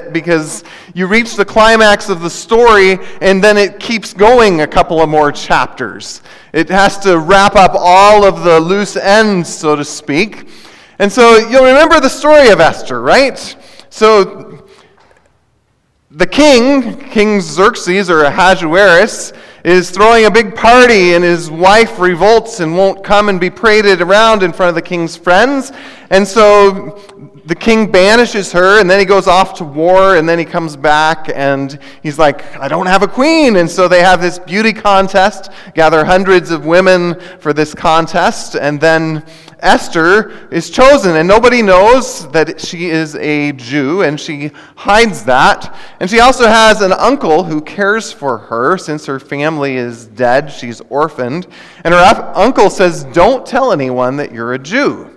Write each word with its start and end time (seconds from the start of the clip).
bit 0.00 0.12
because 0.12 0.64
you 0.94 1.06
reach 1.06 1.36
the 1.36 1.44
climax 1.44 2.08
of 2.08 2.20
the 2.20 2.30
story 2.30 2.98
and 3.20 3.42
then 3.42 3.56
it 3.56 3.78
keeps 3.78 4.12
going 4.12 4.60
a 4.60 4.66
couple 4.66 5.00
of 5.00 5.08
more 5.08 5.32
chapters. 5.32 6.22
It 6.52 6.68
has 6.70 6.98
to 7.00 7.18
wrap 7.18 7.56
up 7.56 7.72
all 7.74 8.24
of 8.24 8.44
the 8.44 8.60
loose 8.60 8.96
ends, 8.96 9.52
so 9.52 9.76
to 9.76 9.84
speak. 9.84 10.48
And 10.98 11.10
so 11.12 11.36
you'll 11.36 11.64
remember 11.64 12.00
the 12.00 12.08
story 12.08 12.48
of 12.48 12.60
Esther, 12.60 13.00
right? 13.00 13.56
So 13.90 14.66
the 16.10 16.26
king, 16.26 16.98
King 17.10 17.40
Xerxes 17.40 18.10
or 18.10 18.24
Ahasuerus, 18.24 19.32
is 19.64 19.90
throwing 19.90 20.24
a 20.24 20.30
big 20.30 20.54
party, 20.54 21.14
and 21.14 21.22
his 21.22 21.50
wife 21.50 21.98
revolts 21.98 22.60
and 22.60 22.76
won't 22.76 23.04
come 23.04 23.28
and 23.28 23.38
be 23.38 23.50
paraded 23.50 24.00
around 24.00 24.42
in 24.42 24.52
front 24.52 24.70
of 24.70 24.74
the 24.74 24.82
king's 24.82 25.16
friends. 25.16 25.72
And 26.10 26.26
so 26.26 26.98
the 27.48 27.54
king 27.54 27.90
banishes 27.90 28.52
her, 28.52 28.78
and 28.78 28.90
then 28.90 28.98
he 28.98 29.06
goes 29.06 29.26
off 29.26 29.54
to 29.54 29.64
war, 29.64 30.16
and 30.16 30.28
then 30.28 30.38
he 30.38 30.44
comes 30.44 30.76
back, 30.76 31.30
and 31.34 31.78
he's 32.02 32.18
like, 32.18 32.54
I 32.58 32.68
don't 32.68 32.84
have 32.84 33.02
a 33.02 33.08
queen. 33.08 33.56
And 33.56 33.70
so 33.70 33.88
they 33.88 34.02
have 34.02 34.20
this 34.20 34.38
beauty 34.38 34.74
contest, 34.74 35.50
gather 35.74 36.04
hundreds 36.04 36.50
of 36.50 36.66
women 36.66 37.18
for 37.40 37.54
this 37.54 37.72
contest, 37.72 38.54
and 38.54 38.78
then 38.78 39.24
Esther 39.60 40.46
is 40.50 40.68
chosen, 40.68 41.16
and 41.16 41.26
nobody 41.26 41.62
knows 41.62 42.30
that 42.32 42.60
she 42.60 42.90
is 42.90 43.14
a 43.14 43.52
Jew, 43.52 44.02
and 44.02 44.20
she 44.20 44.50
hides 44.76 45.24
that. 45.24 45.74
And 46.00 46.10
she 46.10 46.20
also 46.20 46.46
has 46.46 46.82
an 46.82 46.92
uncle 46.92 47.44
who 47.44 47.62
cares 47.62 48.12
for 48.12 48.36
her 48.36 48.76
since 48.76 49.06
her 49.06 49.18
family 49.18 49.76
is 49.76 50.04
dead. 50.04 50.52
She's 50.52 50.82
orphaned. 50.90 51.46
And 51.82 51.94
her 51.94 52.32
uncle 52.34 52.68
says, 52.68 53.04
Don't 53.04 53.46
tell 53.46 53.72
anyone 53.72 54.18
that 54.18 54.32
you're 54.32 54.52
a 54.52 54.58
Jew. 54.58 55.07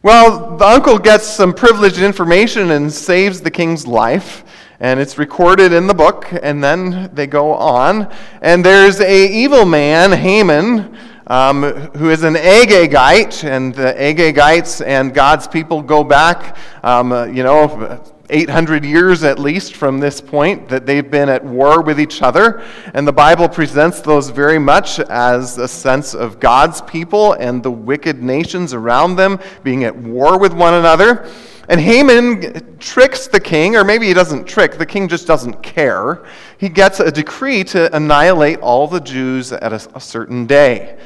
Well, 0.00 0.56
the 0.56 0.64
uncle 0.64 0.96
gets 0.98 1.26
some 1.26 1.52
privileged 1.52 1.98
information 1.98 2.70
and 2.70 2.92
saves 2.92 3.40
the 3.40 3.50
king's 3.50 3.84
life 3.84 4.44
and 4.78 5.00
it's 5.00 5.18
recorded 5.18 5.72
in 5.72 5.88
the 5.88 5.94
book 5.94 6.28
and 6.40 6.62
then 6.62 7.10
they 7.12 7.26
go 7.26 7.52
on. 7.52 8.08
And 8.40 8.64
there's 8.64 9.00
a 9.00 9.28
evil 9.28 9.64
man 9.64 10.12
haman 10.12 10.96
um, 11.26 11.64
who 11.96 12.10
is 12.10 12.22
an 12.22 12.34
Agagite, 12.34 13.42
and 13.42 13.74
the 13.74 13.92
Agagites 13.98 14.86
and 14.86 15.12
God's 15.12 15.48
people 15.48 15.82
go 15.82 16.02
back, 16.04 16.56
um, 16.82 17.34
you 17.34 17.42
know, 17.42 18.00
800 18.30 18.84
years 18.84 19.24
at 19.24 19.38
least 19.38 19.74
from 19.74 20.00
this 20.00 20.20
point 20.20 20.68
that 20.68 20.86
they've 20.86 21.10
been 21.10 21.28
at 21.28 21.44
war 21.44 21.82
with 21.82 21.98
each 21.98 22.22
other. 22.22 22.62
And 22.94 23.06
the 23.06 23.12
Bible 23.12 23.48
presents 23.48 24.00
those 24.00 24.28
very 24.30 24.58
much 24.58 25.00
as 25.00 25.58
a 25.58 25.68
sense 25.68 26.14
of 26.14 26.40
God's 26.40 26.82
people 26.82 27.32
and 27.34 27.62
the 27.62 27.70
wicked 27.70 28.22
nations 28.22 28.74
around 28.74 29.16
them 29.16 29.38
being 29.62 29.84
at 29.84 29.96
war 29.96 30.38
with 30.38 30.52
one 30.52 30.74
another. 30.74 31.30
And 31.68 31.80
Haman 31.80 32.78
tricks 32.78 33.26
the 33.26 33.40
king, 33.40 33.76
or 33.76 33.84
maybe 33.84 34.06
he 34.06 34.14
doesn't 34.14 34.46
trick, 34.46 34.78
the 34.78 34.86
king 34.86 35.06
just 35.06 35.26
doesn't 35.26 35.62
care. 35.62 36.24
He 36.56 36.70
gets 36.70 36.98
a 36.98 37.12
decree 37.12 37.62
to 37.64 37.94
annihilate 37.94 38.60
all 38.60 38.86
the 38.86 39.00
Jews 39.00 39.52
at 39.52 39.72
a, 39.72 39.88
a 39.94 40.00
certain 40.00 40.46
day. 40.46 40.98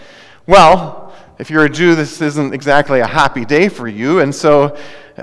Well, 0.46 1.11
if 1.42 1.50
you're 1.50 1.64
a 1.64 1.68
Jew, 1.68 1.96
this 1.96 2.20
isn't 2.20 2.54
exactly 2.54 3.00
a 3.00 3.06
happy 3.06 3.44
day 3.44 3.68
for 3.68 3.88
you. 3.88 4.20
And 4.20 4.32
so 4.32 4.78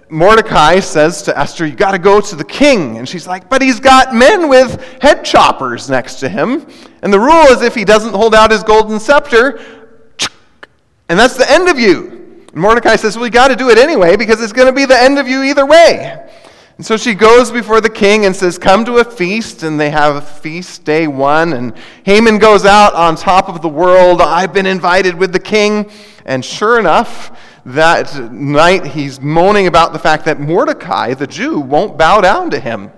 Mordecai 0.10 0.82
says 0.82 1.22
to 1.22 1.40
Esther, 1.40 1.66
You 1.66 1.78
got 1.78 1.92
to 1.92 1.98
go 1.98 2.20
to 2.20 2.36
the 2.36 2.44
king. 2.44 2.98
And 2.98 3.08
she's 3.08 3.26
like, 3.26 3.48
But 3.48 3.62
he's 3.62 3.80
got 3.80 4.14
men 4.14 4.50
with 4.50 4.84
head 5.02 5.24
choppers 5.24 5.90
next 5.90 6.16
to 6.16 6.28
him. 6.28 6.68
And 7.04 7.14
the 7.14 7.20
rule 7.22 7.46
is 7.46 7.62
if 7.62 7.74
he 7.74 7.86
doesn't 7.86 8.14
hold 8.14 8.36
out 8.36 8.52
his 8.52 8.64
golden 8.64 9.00
scepter, 9.00 9.62
and 11.08 11.18
that's 11.18 11.38
the 11.38 11.50
end 11.50 11.70
of 11.70 11.80
you. 11.80 12.44
And 12.52 12.62
Mordecai 12.62 12.98
says, 12.98 13.16
Well, 13.16 13.26
you 13.26 13.32
got 13.32 13.48
to 13.48 13.56
do 13.56 13.70
it 13.70 13.78
anyway 13.78 14.18
because 14.18 14.42
it's 14.42 14.52
going 14.52 14.68
to 14.68 14.74
be 14.74 14.84
the 14.84 15.02
end 15.02 15.20
of 15.20 15.28
you 15.30 15.44
either 15.44 15.66
way. 15.66 16.30
And 16.80 16.86
so 16.86 16.96
she 16.96 17.14
goes 17.14 17.52
before 17.52 17.82
the 17.82 17.90
king 17.90 18.26
and 18.26 18.34
says, 18.34 18.58
Come 18.58 18.86
to 18.86 19.00
a 19.00 19.04
feast. 19.04 19.64
And 19.64 19.78
they 19.78 19.90
have 19.90 20.16
a 20.16 20.22
feast 20.22 20.86
day 20.86 21.08
one. 21.08 21.52
And 21.52 21.74
Haman 22.06 22.38
goes 22.38 22.64
out 22.64 22.94
on 22.94 23.18
top 23.18 23.50
of 23.50 23.62
the 23.62 23.68
world. 23.68 24.22
I've 24.22 24.54
been 24.54 24.66
invited 24.66 25.14
with 25.14 25.34
the 25.34 25.42
king. 25.42 25.92
And 26.24 26.44
sure 26.44 26.80
enough, 26.80 27.38
that 27.66 28.32
night 28.32 28.86
he's 28.86 29.20
moaning 29.20 29.68
about 29.68 29.92
the 29.92 30.00
fact 30.00 30.24
that 30.24 30.40
Mordecai, 30.40 31.16
the 31.16 31.28
Jew, 31.28 31.60
won't 31.60 31.98
bow 31.98 32.22
down 32.22 32.50
to 32.52 32.60
him. 32.62 32.94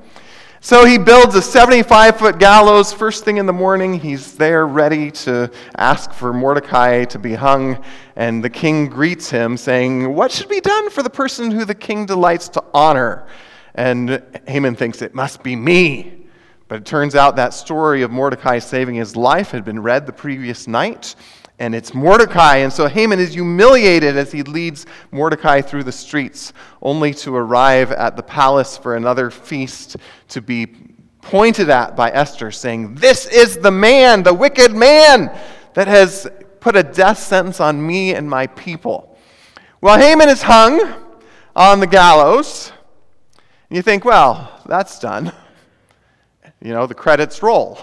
So 0.60 0.86
he 0.86 1.00
builds 1.00 1.34
a 1.34 1.42
75 1.42 2.18
foot 2.18 2.38
gallows. 2.38 2.94
First 2.94 3.26
thing 3.26 3.38
in 3.38 3.48
the 3.48 3.54
morning, 3.54 4.00
he's 4.00 4.36
there 4.36 4.68
ready 4.68 5.10
to 5.10 5.50
ask 5.76 6.14
for 6.14 6.34
Mordecai 6.34 7.06
to 7.06 7.18
be 7.18 7.34
hung. 7.34 7.84
And 8.16 8.44
the 8.44 8.50
king 8.52 8.90
greets 8.90 9.32
him, 9.32 9.58
saying, 9.58 10.14
What 10.14 10.32
should 10.32 10.50
be 10.50 10.62
done 10.62 10.92
for 10.92 11.02
the 11.02 11.10
person 11.10 11.50
who 11.50 11.66
the 11.66 11.74
king 11.74 12.06
delights 12.06 12.48
to 12.50 12.64
honor? 12.76 13.26
And 13.76 14.22
Haman 14.48 14.76
thinks 14.76 15.02
it 15.02 15.16
must 15.16 15.44
be 15.44 15.56
me. 15.56 16.28
But 16.68 16.80
it 16.80 16.86
turns 16.86 17.16
out 17.16 17.36
that 17.36 17.54
story 17.54 18.02
of 18.02 18.12
Mordecai 18.12 18.60
saving 18.60 18.96
his 18.96 19.16
life 19.16 19.52
had 19.52 19.66
been 19.66 19.82
read 19.82 20.06
the 20.06 20.14
previous 20.14 20.70
night, 20.70 21.16
and 21.60 21.76
it's 21.76 21.94
Mordecai. 21.94 22.58
And 22.58 22.72
so 22.72 22.88
Haman 22.88 23.20
is 23.20 23.34
humiliated 23.34 24.16
as 24.16 24.32
he 24.32 24.42
leads 24.44 24.86
Mordecai 25.12 25.60
through 25.60 25.84
the 25.84 25.92
streets, 25.92 26.54
only 26.82 27.14
to 27.16 27.36
arrive 27.36 27.92
at 27.92 28.16
the 28.16 28.24
palace 28.24 28.78
for 28.78 28.96
another 28.96 29.30
feast 29.30 29.98
to 30.30 30.42
be 30.42 30.66
pointed 31.22 31.70
at 31.70 31.98
by 31.98 32.10
Esther, 32.12 32.52
saying, 32.52 32.96
This 32.96 33.28
is 33.28 33.58
the 33.58 33.72
man, 33.72 34.24
the 34.24 34.34
wicked 34.34 34.72
man, 34.72 35.38
that 35.74 35.90
has 35.90 36.26
put 36.62 36.78
a 36.78 36.84
death 36.84 37.20
sentence 37.20 37.60
on 37.60 37.86
me 37.86 38.16
and 38.16 38.30
my 38.30 38.48
people. 38.48 39.18
Well, 39.82 40.00
Haman 40.00 40.30
is 40.30 40.42
hung 40.42 40.80
on 41.54 41.82
the 41.82 41.88
gallows. 41.88 42.72
And 43.72 43.78
you 43.78 43.84
think, 43.84 44.04
well, 44.04 44.52
that's 44.66 45.00
done. 45.00 45.32
You 46.62 46.74
know, 46.74 46.88
the 46.88 46.94
credits 46.94 47.42
roll. 47.42 47.80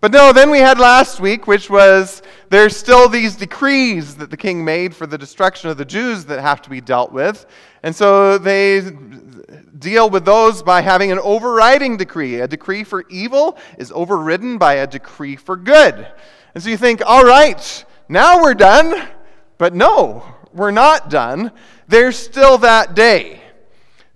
But 0.00 0.10
no, 0.10 0.32
then 0.32 0.50
we 0.50 0.58
had 0.58 0.80
last 0.80 1.20
week, 1.20 1.46
which 1.46 1.70
was 1.70 2.22
there's 2.48 2.76
still 2.76 3.08
these 3.08 3.36
decrees 3.36 4.16
that 4.16 4.32
the 4.32 4.36
king 4.36 4.64
made 4.64 4.96
for 4.96 5.06
the 5.06 5.16
destruction 5.16 5.70
of 5.70 5.76
the 5.76 5.84
Jews 5.84 6.24
that 6.24 6.40
have 6.40 6.60
to 6.62 6.70
be 6.70 6.80
dealt 6.80 7.12
with. 7.12 7.46
And 7.84 7.94
so 7.94 8.36
they 8.36 8.82
deal 9.78 10.10
with 10.10 10.24
those 10.24 10.64
by 10.64 10.80
having 10.80 11.12
an 11.12 11.20
overriding 11.20 11.96
decree. 11.96 12.40
A 12.40 12.48
decree 12.48 12.82
for 12.82 13.04
evil 13.08 13.58
is 13.78 13.92
overridden 13.92 14.58
by 14.58 14.74
a 14.74 14.88
decree 14.88 15.36
for 15.36 15.56
good. 15.56 16.04
And 16.56 16.64
so 16.64 16.68
you 16.68 16.76
think, 16.76 17.00
all 17.06 17.24
right, 17.24 17.84
now 18.08 18.42
we're 18.42 18.54
done. 18.54 19.06
But 19.56 19.72
no, 19.72 20.24
we're 20.52 20.72
not 20.72 21.10
done. 21.10 21.52
There's 21.86 22.18
still 22.18 22.58
that 22.58 22.96
day. 22.96 23.40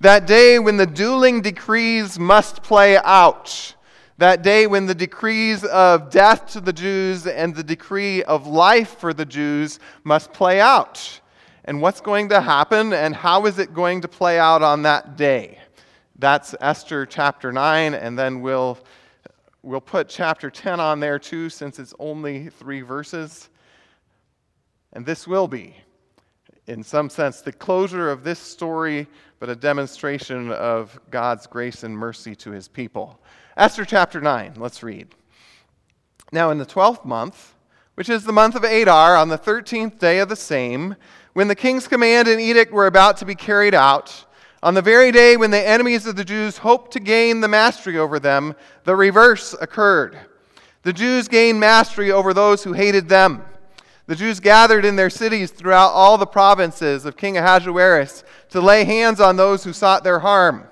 That 0.01 0.27
day 0.27 0.59
when 0.59 0.79
the 0.79 0.87
dueling 0.87 1.43
decrees 1.43 2.19
must 2.19 2.63
play 2.63 2.97
out. 2.97 3.75
That 4.17 4.41
day 4.43 4.67
when 4.67 4.87
the 4.87 4.95
decrees 4.95 5.63
of 5.63 6.11
death 6.11 6.47
to 6.53 6.61
the 6.63 6.73
Jews 6.73 7.27
and 7.27 7.55
the 7.55 7.63
decree 7.63 8.23
of 8.23 8.47
life 8.47 8.99
for 8.99 9.13
the 9.13 9.27
Jews 9.27 9.79
must 10.03 10.33
play 10.33 10.59
out. 10.59 11.21
And 11.67 11.83
what's 11.83 12.01
going 12.01 12.31
to 12.31 12.41
happen 12.41 12.95
and 12.95 13.15
how 13.15 13.45
is 13.45 13.59
it 13.59 13.75
going 13.75 14.01
to 14.01 14.09
play 14.09 14.39
out 14.39 14.63
on 14.63 14.83
that 14.83 15.19
day? 15.19 15.59
That's 16.19 16.55
Esther 16.63 17.05
chapter 17.05 17.53
9, 17.53 17.93
and 17.93 18.19
then 18.19 18.41
we'll, 18.41 18.79
we'll 19.63 19.83
put 19.83 20.09
chapter 20.09 20.51
10 20.51 20.81
on 20.81 21.01
there 21.01 21.19
too, 21.19 21.51
since 21.51 21.79
it's 21.79 21.95
only 21.99 22.49
three 22.49 22.81
verses. 22.81 23.51
And 24.95 25.05
this 25.05 25.29
will 25.29 25.49
be, 25.49 25.77
in 26.71 26.85
some 26.85 27.11
sense, 27.11 27.41
the 27.41 27.53
closure 27.53 28.11
of 28.11 28.23
this 28.23 28.39
story 28.39 29.09
but 29.41 29.49
a 29.49 29.57
demonstration 29.57 30.53
of 30.53 31.01
God's 31.11 31.47
grace 31.47 31.83
and 31.83 31.97
mercy 31.97 32.37
to 32.37 32.53
his 32.53 32.69
people. 32.69 33.19
Esther 33.57 33.85
chapter 33.85 34.21
9, 34.21 34.55
let's 34.57 34.83
read. 34.83 35.09
Now, 36.31 36.51
in 36.51 36.59
the 36.59 36.65
twelfth 36.65 37.05
month, 37.05 37.55
which 37.97 38.09
is 38.09 38.23
the 38.23 38.33
month 38.33 38.55
of 38.55 38.63
Adar, 38.63 39.17
on 39.17 39.29
the 39.29 39.37
thirteenth 39.37 39.99
day 39.99 40.21
of 40.21 40.29
the 40.29 40.37
same, 40.37 40.95
when 41.33 41.49
the 41.49 41.57
king's 41.57 41.89
command 41.89 42.29
and 42.29 42.41
edict 42.41 42.73
were 42.73 42.87
about 42.87 43.17
to 43.17 43.25
be 43.25 43.35
carried 43.35 43.75
out, 43.75 44.25
on 44.63 44.75
the 44.75 44.83
very 44.83 45.11
day 45.11 45.37
when 45.37 45.51
the 45.51 45.69
enemies 45.69 46.07
of 46.07 46.15
the 46.15 46.25
Jews 46.25 46.59
hoped 46.59 46.93
to 46.93 47.01
gain 47.01 47.41
the 47.41 47.49
mastery 47.49 47.99
over 47.99 48.21
them, 48.21 48.55
the 48.85 48.95
reverse 48.95 49.57
occurred. 49.61 50.17
The 50.83 50.93
Jews 50.93 51.27
gained 51.27 51.59
mastery 51.59 52.13
over 52.13 52.33
those 52.33 52.63
who 52.63 52.75
hated 52.75 53.09
them. 53.09 53.43
The 54.11 54.17
Jews 54.17 54.41
gathered 54.41 54.85
in 54.85 54.97
their 54.97 55.09
cities 55.09 55.53
throughout 55.53 55.93
all 55.93 56.19
the 56.19 56.27
provinces 56.27 57.05
of 57.05 57.17
King 57.17 57.39
Ahasuerus 57.39 58.25
to 58.49 58.61
lay 58.61 58.83
hands 58.83 59.21
on 59.21 59.37
those 59.37 59.63
who 59.63 59.73
sought 59.73 60.03
their 60.03 60.19
harm, 60.19 60.65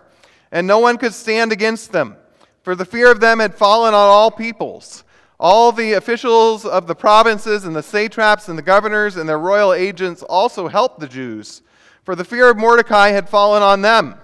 and 0.50 0.66
no 0.66 0.80
one 0.80 0.98
could 0.98 1.14
stand 1.14 1.52
against 1.52 1.92
them, 1.92 2.16
for 2.64 2.74
the 2.74 2.84
fear 2.84 3.12
of 3.12 3.20
them 3.20 3.38
had 3.38 3.54
fallen 3.54 3.94
on 3.94 4.08
all 4.08 4.32
peoples. 4.32 5.04
All 5.38 5.70
the 5.70 5.92
officials 5.92 6.66
of 6.66 6.88
the 6.88 6.96
provinces 6.96 7.64
and 7.64 7.76
the 7.76 7.82
satraps 7.84 8.48
and 8.48 8.58
the 8.58 8.62
governors 8.62 9.16
and 9.16 9.28
their 9.28 9.38
royal 9.38 9.72
agents 9.72 10.24
also 10.24 10.66
helped 10.66 10.98
the 10.98 11.06
Jews, 11.06 11.62
for 12.02 12.16
the 12.16 12.24
fear 12.24 12.50
of 12.50 12.56
Mordecai 12.56 13.10
had 13.10 13.28
fallen 13.28 13.62
on 13.62 13.82
them. 13.82 14.16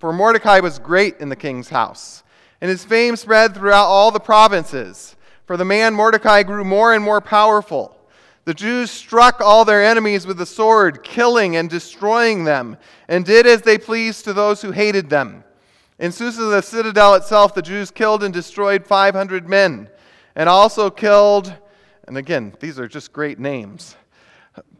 For 0.00 0.12
Mordecai 0.12 0.58
was 0.58 0.80
great 0.80 1.20
in 1.20 1.28
the 1.28 1.36
king's 1.36 1.68
house, 1.68 2.24
and 2.60 2.68
his 2.68 2.84
fame 2.84 3.14
spread 3.14 3.54
throughout 3.54 3.86
all 3.86 4.10
the 4.10 4.18
provinces. 4.18 5.14
For 5.46 5.56
the 5.56 5.64
man 5.64 5.94
Mordecai 5.94 6.42
grew 6.42 6.64
more 6.64 6.92
and 6.92 7.04
more 7.04 7.20
powerful. 7.20 7.94
The 8.48 8.54
Jews 8.54 8.90
struck 8.90 9.42
all 9.42 9.66
their 9.66 9.84
enemies 9.84 10.26
with 10.26 10.38
the 10.38 10.46
sword, 10.46 11.04
killing 11.04 11.56
and 11.56 11.68
destroying 11.68 12.44
them, 12.44 12.78
and 13.06 13.22
did 13.22 13.46
as 13.46 13.60
they 13.60 13.76
pleased 13.76 14.24
to 14.24 14.32
those 14.32 14.62
who 14.62 14.70
hated 14.70 15.10
them. 15.10 15.44
In 15.98 16.12
Susa, 16.12 16.44
the 16.44 16.62
citadel 16.62 17.12
itself, 17.12 17.52
the 17.52 17.60
Jews 17.60 17.90
killed 17.90 18.24
and 18.24 18.32
destroyed 18.32 18.86
500 18.86 19.46
men, 19.46 19.90
and 20.34 20.48
also 20.48 20.88
killed, 20.88 21.52
and 22.06 22.16
again, 22.16 22.54
these 22.58 22.80
are 22.80 22.88
just 22.88 23.12
great 23.12 23.38
names 23.38 23.96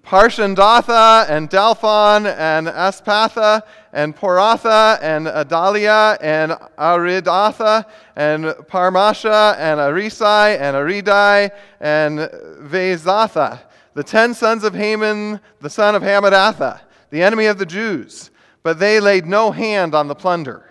Parshandatha 0.09 1.29
and 1.29 1.51
Dalphon 1.51 2.25
and 2.39 2.67
Aspatha 2.67 3.61
and 3.93 4.17
Poratha 4.17 4.99
and 5.03 5.27
Adalia 5.27 6.17
and 6.23 6.53
Aridatha 6.79 7.85
and 8.17 8.47
Parmashta 8.47 9.55
and 9.59 9.79
Arisai 9.79 10.57
and 10.59 10.75
Aridai 10.75 11.51
and 11.81 12.21
Vaizatha, 12.21 13.61
the 13.93 14.03
ten 14.03 14.33
sons 14.33 14.65
of 14.65 14.75
Haman, 14.75 15.41
the 15.61 15.69
son 15.69 15.95
of 15.95 16.01
Hamadatha, 16.01 16.81
the 17.11 17.23
enemy 17.23 17.45
of 17.45 17.59
the 17.59 17.67
Jews. 17.67 18.31
But 18.63 18.79
they 18.79 19.01
laid 19.01 19.27
no 19.27 19.51
hand 19.51 19.95
on 19.95 20.09
the 20.09 20.15
plunder. 20.15 20.71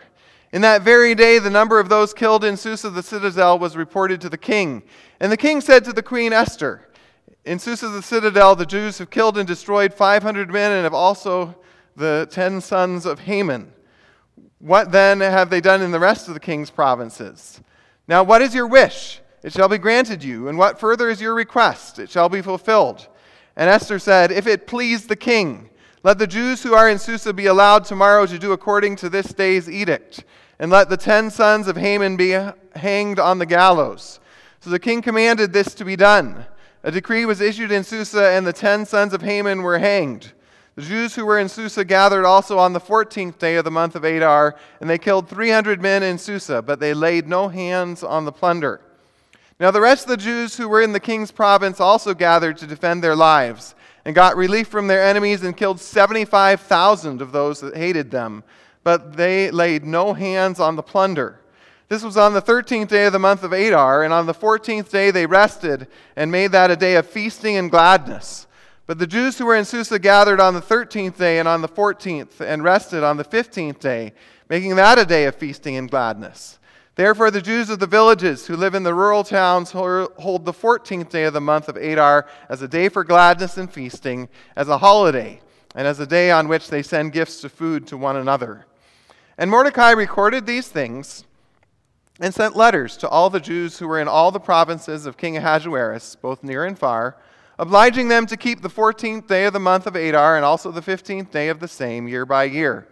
In 0.51 0.61
that 0.61 0.81
very 0.81 1.13
day, 1.13 1.37
the 1.37 1.51
number 1.51 1.79
of 1.79 1.89
those 1.89 2.11
killed 2.11 2.43
in 2.43 2.57
Susa 2.57 2.89
the 2.89 3.03
citadel 3.03 3.59
was 3.59 3.77
reported 3.77 4.19
to 4.21 4.29
the 4.29 4.37
king. 4.39 4.81
And 5.19 5.31
the 5.31 5.37
king 5.37 5.61
said 5.61 5.85
to 5.85 5.93
the 5.93 6.01
queen 6.01 6.33
Esther, 6.33 6.86
In 7.47 7.59
Susa 7.59 7.87
the 7.87 8.01
citadel, 8.01 8.57
the 8.57 8.65
Jews 8.65 8.97
have 8.97 9.09
killed 9.09 9.37
and 9.37 9.47
destroyed 9.47 9.93
500 9.93 10.51
men 10.51 10.73
and 10.73 10.83
have 10.83 10.93
also 10.93 11.55
the 11.95 12.27
ten 12.29 12.59
sons 12.59 13.05
of 13.05 13.19
Haman. 13.19 13.71
What 14.59 14.91
then 14.91 15.21
have 15.21 15.49
they 15.49 15.61
done 15.61 15.81
in 15.81 15.91
the 15.91 15.99
rest 15.99 16.27
of 16.27 16.33
the 16.33 16.41
king's 16.41 16.69
provinces? 16.69 17.61
Now, 18.05 18.21
what 18.21 18.41
is 18.41 18.53
your 18.53 18.67
wish? 18.67 19.21
It 19.43 19.53
shall 19.53 19.69
be 19.69 19.77
granted 19.77 20.25
you. 20.25 20.49
And 20.49 20.57
what 20.57 20.77
further 20.77 21.09
is 21.09 21.21
your 21.21 21.33
request? 21.33 21.99
It 21.99 22.09
shall 22.09 22.27
be 22.27 22.41
fulfilled. 22.41 23.07
And 23.55 23.69
Esther 23.69 23.97
said, 23.97 24.29
If 24.29 24.45
it 24.45 24.67
please 24.67 25.07
the 25.07 25.15
king, 25.15 25.69
let 26.03 26.17
the 26.17 26.27
Jews 26.27 26.63
who 26.63 26.73
are 26.73 26.89
in 26.89 26.99
Susa 26.99 27.31
be 27.31 27.45
allowed 27.45 27.85
tomorrow 27.85 28.25
to 28.25 28.37
do 28.37 28.51
according 28.51 28.97
to 28.97 29.09
this 29.09 29.27
day's 29.27 29.69
edict, 29.69 30.25
and 30.59 30.69
let 30.69 30.89
the 30.89 30.97
ten 30.97 31.31
sons 31.31 31.69
of 31.69 31.77
Haman 31.77 32.17
be 32.17 32.37
hanged 32.75 33.19
on 33.19 33.39
the 33.39 33.45
gallows. 33.45 34.19
So 34.59 34.69
the 34.69 34.79
king 34.79 35.01
commanded 35.01 35.53
this 35.53 35.73
to 35.75 35.85
be 35.85 35.95
done. 35.95 36.45
A 36.83 36.91
decree 36.91 37.25
was 37.25 37.41
issued 37.41 37.71
in 37.71 37.83
Susa, 37.83 38.29
and 38.29 38.45
the 38.45 38.53
ten 38.53 38.85
sons 38.85 39.13
of 39.13 39.21
Haman 39.21 39.61
were 39.61 39.79
hanged. 39.79 40.31
The 40.75 40.83
Jews 40.83 41.15
who 41.15 41.25
were 41.25 41.39
in 41.39 41.49
Susa 41.49 41.83
gathered 41.83 42.23
also 42.23 42.59
on 42.59 42.73
the 42.73 42.79
fourteenth 42.79 43.39
day 43.39 43.55
of 43.55 43.65
the 43.65 43.71
month 43.71 43.95
of 43.95 44.03
Adar, 44.03 44.55
and 44.79 44.89
they 44.89 44.99
killed 44.99 45.27
three 45.27 45.49
hundred 45.49 45.81
men 45.81 46.03
in 46.03 46.17
Susa, 46.19 46.61
but 46.61 46.79
they 46.79 46.93
laid 46.93 47.27
no 47.27 47.47
hands 47.47 48.03
on 48.03 48.25
the 48.25 48.31
plunder. 48.31 48.81
Now 49.59 49.71
the 49.71 49.81
rest 49.81 50.03
of 50.03 50.09
the 50.09 50.17
Jews 50.17 50.55
who 50.55 50.69
were 50.69 50.83
in 50.83 50.93
the 50.93 50.99
king's 50.99 51.31
province 51.31 51.79
also 51.79 52.13
gathered 52.13 52.57
to 52.57 52.67
defend 52.67 53.03
their 53.03 53.15
lives 53.15 53.73
and 54.05 54.13
got 54.13 54.37
relief 54.37 54.67
from 54.67 54.85
their 54.87 55.03
enemies 55.03 55.43
and 55.43 55.57
killed 55.57 55.81
75,000 55.81 57.21
of 57.21 57.31
those 57.31 57.59
that 57.61 57.75
hated 57.75 58.11
them. 58.11 58.43
But 58.83 59.17
they 59.17 59.49
laid 59.49 59.83
no 59.83 60.13
hands 60.13 60.59
on 60.59 60.75
the 60.75 60.83
plunder. 60.83 61.39
This 61.89 62.03
was 62.03 62.17
on 62.17 62.33
the 62.33 62.41
13th 62.41 62.89
day 62.89 63.05
of 63.05 63.13
the 63.13 63.19
month 63.19 63.43
of 63.43 63.53
Adar, 63.53 64.03
and 64.03 64.13
on 64.13 64.25
the 64.25 64.33
14th 64.33 64.89
day 64.89 65.09
they 65.09 65.25
rested 65.25 65.87
and 66.17 66.29
made 66.29 66.51
that 66.51 66.69
a 66.69 66.75
day 66.75 66.95
of 66.95 67.07
feasting 67.07 67.55
and 67.55 67.71
gladness. 67.71 68.45
But 68.85 68.99
the 68.99 69.07
Jews 69.07 69.37
who 69.37 69.45
were 69.45 69.55
in 69.55 69.63
Susa 69.63 69.97
gathered 69.97 70.41
on 70.41 70.53
the 70.53 70.61
13th 70.61 71.17
day 71.17 71.39
and 71.39 71.47
on 71.47 71.61
the 71.61 71.69
14th, 71.69 72.41
and 72.41 72.63
rested 72.63 73.03
on 73.03 73.15
the 73.15 73.23
15th 73.23 73.79
day, 73.79 74.13
making 74.49 74.75
that 74.75 74.99
a 74.99 75.05
day 75.05 75.25
of 75.25 75.35
feasting 75.35 75.77
and 75.77 75.89
gladness. 75.89 76.59
Therefore, 76.95 77.31
the 77.31 77.41
Jews 77.41 77.69
of 77.69 77.79
the 77.79 77.87
villages 77.87 78.47
who 78.47 78.57
live 78.57 78.75
in 78.75 78.83
the 78.83 78.93
rural 78.93 79.23
towns 79.23 79.71
hold 79.71 80.45
the 80.45 80.53
14th 80.53 81.09
day 81.09 81.23
of 81.23 81.33
the 81.33 81.39
month 81.39 81.69
of 81.69 81.77
Adar 81.77 82.27
as 82.49 82.61
a 82.61 82.67
day 82.67 82.89
for 82.89 83.03
gladness 83.03 83.55
and 83.55 83.71
feasting, 83.71 84.27
as 84.55 84.67
a 84.67 84.79
holiday, 84.79 85.39
and 85.75 85.87
as 85.87 85.99
a 85.99 86.07
day 86.07 86.31
on 86.31 86.47
which 86.49 86.69
they 86.69 86.81
send 86.81 87.13
gifts 87.13 87.43
of 87.43 87.51
food 87.51 87.87
to 87.87 87.97
one 87.97 88.17
another. 88.17 88.65
And 89.37 89.49
Mordecai 89.49 89.91
recorded 89.91 90.45
these 90.45 90.67
things 90.67 91.23
and 92.19 92.33
sent 92.33 92.55
letters 92.55 92.97
to 92.97 93.09
all 93.09 93.29
the 93.29 93.39
Jews 93.39 93.77
who 93.77 93.87
were 93.87 93.99
in 93.99 94.07
all 94.07 94.31
the 94.31 94.39
provinces 94.39 95.05
of 95.05 95.17
King 95.17 95.37
Ahasuerus, 95.37 96.15
both 96.15 96.43
near 96.43 96.65
and 96.65 96.77
far, 96.77 97.17
obliging 97.59 98.07
them 98.07 98.25
to 98.27 98.37
keep 98.37 98.61
the 98.61 98.69
14th 98.69 99.27
day 99.27 99.45
of 99.45 99.53
the 99.53 99.59
month 99.59 99.87
of 99.87 99.95
Adar 99.95 100.35
and 100.35 100.45
also 100.45 100.71
the 100.71 100.81
15th 100.81 101.31
day 101.31 101.49
of 101.49 101.59
the 101.59 101.67
same 101.67 102.07
year 102.07 102.25
by 102.25 102.43
year, 102.45 102.87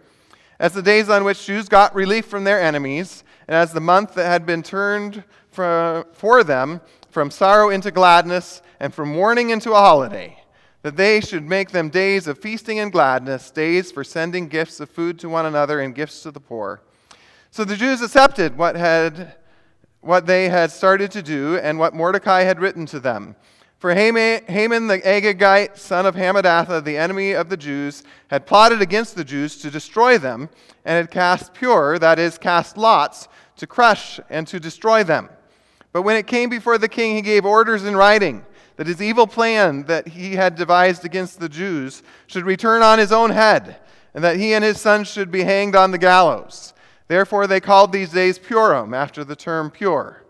as 0.58 0.72
the 0.72 0.82
days 0.82 1.08
on 1.08 1.24
which 1.24 1.46
Jews 1.46 1.68
got 1.68 1.94
relief 1.94 2.26
from 2.26 2.44
their 2.44 2.60
enemies 2.60 3.24
and 3.48 3.54
as 3.54 3.72
the 3.72 3.80
month 3.80 4.14
that 4.14 4.26
had 4.26 4.46
been 4.46 4.62
turned 4.62 5.24
for, 5.50 6.06
for 6.12 6.42
them 6.44 6.80
from 7.10 7.30
sorrow 7.30 7.70
into 7.70 7.90
gladness 7.90 8.62
and 8.80 8.92
from 8.92 9.12
mourning 9.12 9.50
into 9.50 9.72
a 9.72 9.76
holiday, 9.76 10.38
that 10.82 10.96
they 10.96 11.20
should 11.20 11.44
make 11.44 11.70
them 11.70 11.88
days 11.88 12.26
of 12.26 12.38
feasting 12.38 12.78
and 12.78 12.92
gladness, 12.92 13.50
days 13.50 13.90
for 13.90 14.04
sending 14.04 14.48
gifts 14.48 14.80
of 14.80 14.90
food 14.90 15.18
to 15.18 15.28
one 15.28 15.46
another 15.46 15.80
and 15.80 15.94
gifts 15.94 16.22
to 16.22 16.30
the 16.30 16.40
poor. 16.40 16.80
So 17.56 17.64
the 17.64 17.74
Jews 17.74 18.02
accepted 18.02 18.58
what, 18.58 18.76
had, 18.76 19.34
what 20.02 20.26
they 20.26 20.50
had 20.50 20.70
started 20.70 21.10
to 21.12 21.22
do 21.22 21.56
and 21.56 21.78
what 21.78 21.94
Mordecai 21.94 22.42
had 22.42 22.60
written 22.60 22.84
to 22.84 23.00
them. 23.00 23.34
For 23.78 23.94
Haman 23.94 24.88
the 24.88 24.98
Agagite, 24.98 25.78
son 25.78 26.04
of 26.04 26.16
Hamadatha, 26.16 26.84
the 26.84 26.98
enemy 26.98 27.32
of 27.32 27.48
the 27.48 27.56
Jews, 27.56 28.02
had 28.28 28.44
plotted 28.44 28.82
against 28.82 29.16
the 29.16 29.24
Jews 29.24 29.56
to 29.62 29.70
destroy 29.70 30.18
them, 30.18 30.50
and 30.84 30.96
had 30.96 31.10
cast 31.10 31.54
Pur, 31.54 31.98
that 31.98 32.18
is, 32.18 32.36
cast 32.36 32.76
lots, 32.76 33.26
to 33.56 33.66
crush 33.66 34.20
and 34.28 34.46
to 34.48 34.60
destroy 34.60 35.02
them. 35.02 35.30
But 35.94 36.02
when 36.02 36.16
it 36.16 36.26
came 36.26 36.50
before 36.50 36.76
the 36.76 36.90
king, 36.90 37.16
he 37.16 37.22
gave 37.22 37.46
orders 37.46 37.86
in 37.86 37.96
writing 37.96 38.44
that 38.76 38.86
his 38.86 39.00
evil 39.00 39.26
plan 39.26 39.84
that 39.84 40.08
he 40.08 40.34
had 40.34 40.56
devised 40.56 41.06
against 41.06 41.40
the 41.40 41.48
Jews 41.48 42.02
should 42.26 42.44
return 42.44 42.82
on 42.82 42.98
his 42.98 43.12
own 43.12 43.30
head, 43.30 43.78
and 44.12 44.22
that 44.22 44.36
he 44.36 44.52
and 44.52 44.62
his 44.62 44.78
sons 44.78 45.08
should 45.08 45.30
be 45.30 45.44
hanged 45.44 45.74
on 45.74 45.90
the 45.90 45.96
gallows. 45.96 46.74
Therefore, 47.08 47.46
they 47.46 47.60
called 47.60 47.92
these 47.92 48.10
days 48.10 48.38
Purim, 48.38 48.92
after 48.92 49.24
the 49.24 49.36
term 49.36 49.70
Pur. 49.70 50.22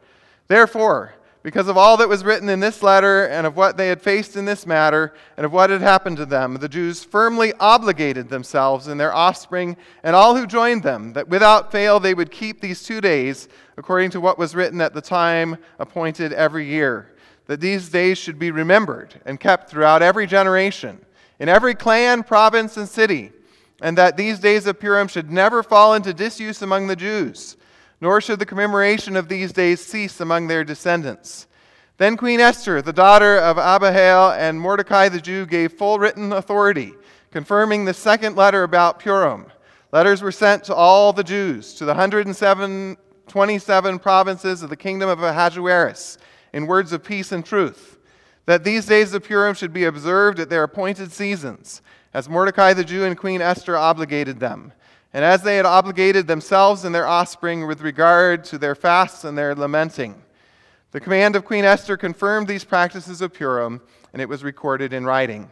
Therefore, 0.48 1.14
because 1.42 1.68
of 1.68 1.76
all 1.76 1.96
that 1.96 2.08
was 2.08 2.24
written 2.24 2.48
in 2.48 2.58
this 2.58 2.82
letter, 2.82 3.24
and 3.26 3.46
of 3.46 3.56
what 3.56 3.76
they 3.76 3.86
had 3.86 4.02
faced 4.02 4.34
in 4.34 4.46
this 4.46 4.66
matter, 4.66 5.14
and 5.36 5.46
of 5.46 5.52
what 5.52 5.70
had 5.70 5.80
happened 5.80 6.16
to 6.16 6.26
them, 6.26 6.54
the 6.54 6.68
Jews 6.68 7.04
firmly 7.04 7.52
obligated 7.60 8.28
themselves 8.28 8.88
and 8.88 8.98
their 8.98 9.14
offspring 9.14 9.76
and 10.02 10.16
all 10.16 10.36
who 10.36 10.44
joined 10.44 10.82
them, 10.82 11.12
that 11.12 11.28
without 11.28 11.70
fail 11.70 12.00
they 12.00 12.14
would 12.14 12.32
keep 12.32 12.60
these 12.60 12.82
two 12.82 13.00
days, 13.00 13.48
according 13.76 14.10
to 14.10 14.20
what 14.20 14.38
was 14.38 14.56
written 14.56 14.80
at 14.80 14.92
the 14.92 15.00
time 15.00 15.56
appointed 15.78 16.32
every 16.32 16.66
year, 16.66 17.14
that 17.46 17.60
these 17.60 17.90
days 17.90 18.18
should 18.18 18.40
be 18.40 18.50
remembered 18.50 19.20
and 19.24 19.38
kept 19.38 19.70
throughout 19.70 20.02
every 20.02 20.26
generation, 20.26 20.98
in 21.38 21.48
every 21.48 21.76
clan, 21.76 22.24
province, 22.24 22.76
and 22.76 22.88
city, 22.88 23.30
and 23.80 23.98
that 23.98 24.16
these 24.16 24.38
days 24.38 24.66
of 24.66 24.80
Purim 24.80 25.08
should 25.08 25.30
never 25.30 25.62
fall 25.62 25.94
into 25.94 26.14
disuse 26.14 26.62
among 26.62 26.86
the 26.86 26.96
Jews 26.96 27.56
nor 28.00 28.20
should 28.20 28.38
the 28.38 28.46
commemoration 28.46 29.16
of 29.16 29.28
these 29.28 29.52
days 29.52 29.84
cease 29.84 30.20
among 30.20 30.46
their 30.46 30.64
descendants. 30.64 31.46
Then 31.98 32.16
Queen 32.16 32.40
Esther, 32.40 32.82
the 32.82 32.92
daughter 32.92 33.38
of 33.38 33.56
Abihail, 33.56 34.32
and 34.32 34.60
Mordecai 34.60 35.08
the 35.08 35.20
Jew 35.20 35.46
gave 35.46 35.72
full 35.72 35.98
written 35.98 36.32
authority, 36.32 36.92
confirming 37.30 37.84
the 37.84 37.94
second 37.94 38.36
letter 38.36 38.64
about 38.64 38.98
Purim. 38.98 39.46
Letters 39.92 40.20
were 40.20 40.32
sent 40.32 40.64
to 40.64 40.74
all 40.74 41.14
the 41.14 41.24
Jews, 41.24 41.72
to 41.74 41.86
the 41.86 41.94
127 41.94 43.98
provinces 43.98 44.62
of 44.62 44.68
the 44.68 44.76
kingdom 44.76 45.08
of 45.08 45.22
Ahasuerus, 45.22 46.18
in 46.52 46.66
words 46.66 46.92
of 46.92 47.02
peace 47.02 47.32
and 47.32 47.46
truth, 47.46 47.98
that 48.44 48.62
these 48.62 48.84
days 48.84 49.14
of 49.14 49.24
Purim 49.24 49.54
should 49.54 49.72
be 49.72 49.84
observed 49.84 50.38
at 50.38 50.50
their 50.50 50.64
appointed 50.64 51.12
seasons, 51.12 51.80
as 52.16 52.30
Mordecai 52.30 52.72
the 52.72 52.82
Jew 52.82 53.04
and 53.04 53.14
Queen 53.14 53.42
Esther 53.42 53.76
obligated 53.76 54.40
them 54.40 54.72
and 55.12 55.22
as 55.22 55.42
they 55.42 55.58
had 55.58 55.66
obligated 55.66 56.26
themselves 56.26 56.86
and 56.86 56.94
their 56.94 57.06
offspring 57.06 57.66
with 57.66 57.82
regard 57.82 58.42
to 58.44 58.56
their 58.56 58.74
fasts 58.74 59.24
and 59.24 59.36
their 59.36 59.54
lamenting. 59.54 60.14
The 60.92 61.00
command 61.00 61.36
of 61.36 61.44
Queen 61.44 61.66
Esther 61.66 61.98
confirmed 61.98 62.48
these 62.48 62.64
practices 62.64 63.20
of 63.20 63.34
Purim, 63.34 63.82
and 64.14 64.22
it 64.22 64.30
was 64.30 64.42
recorded 64.42 64.94
in 64.94 65.04
writing. 65.04 65.50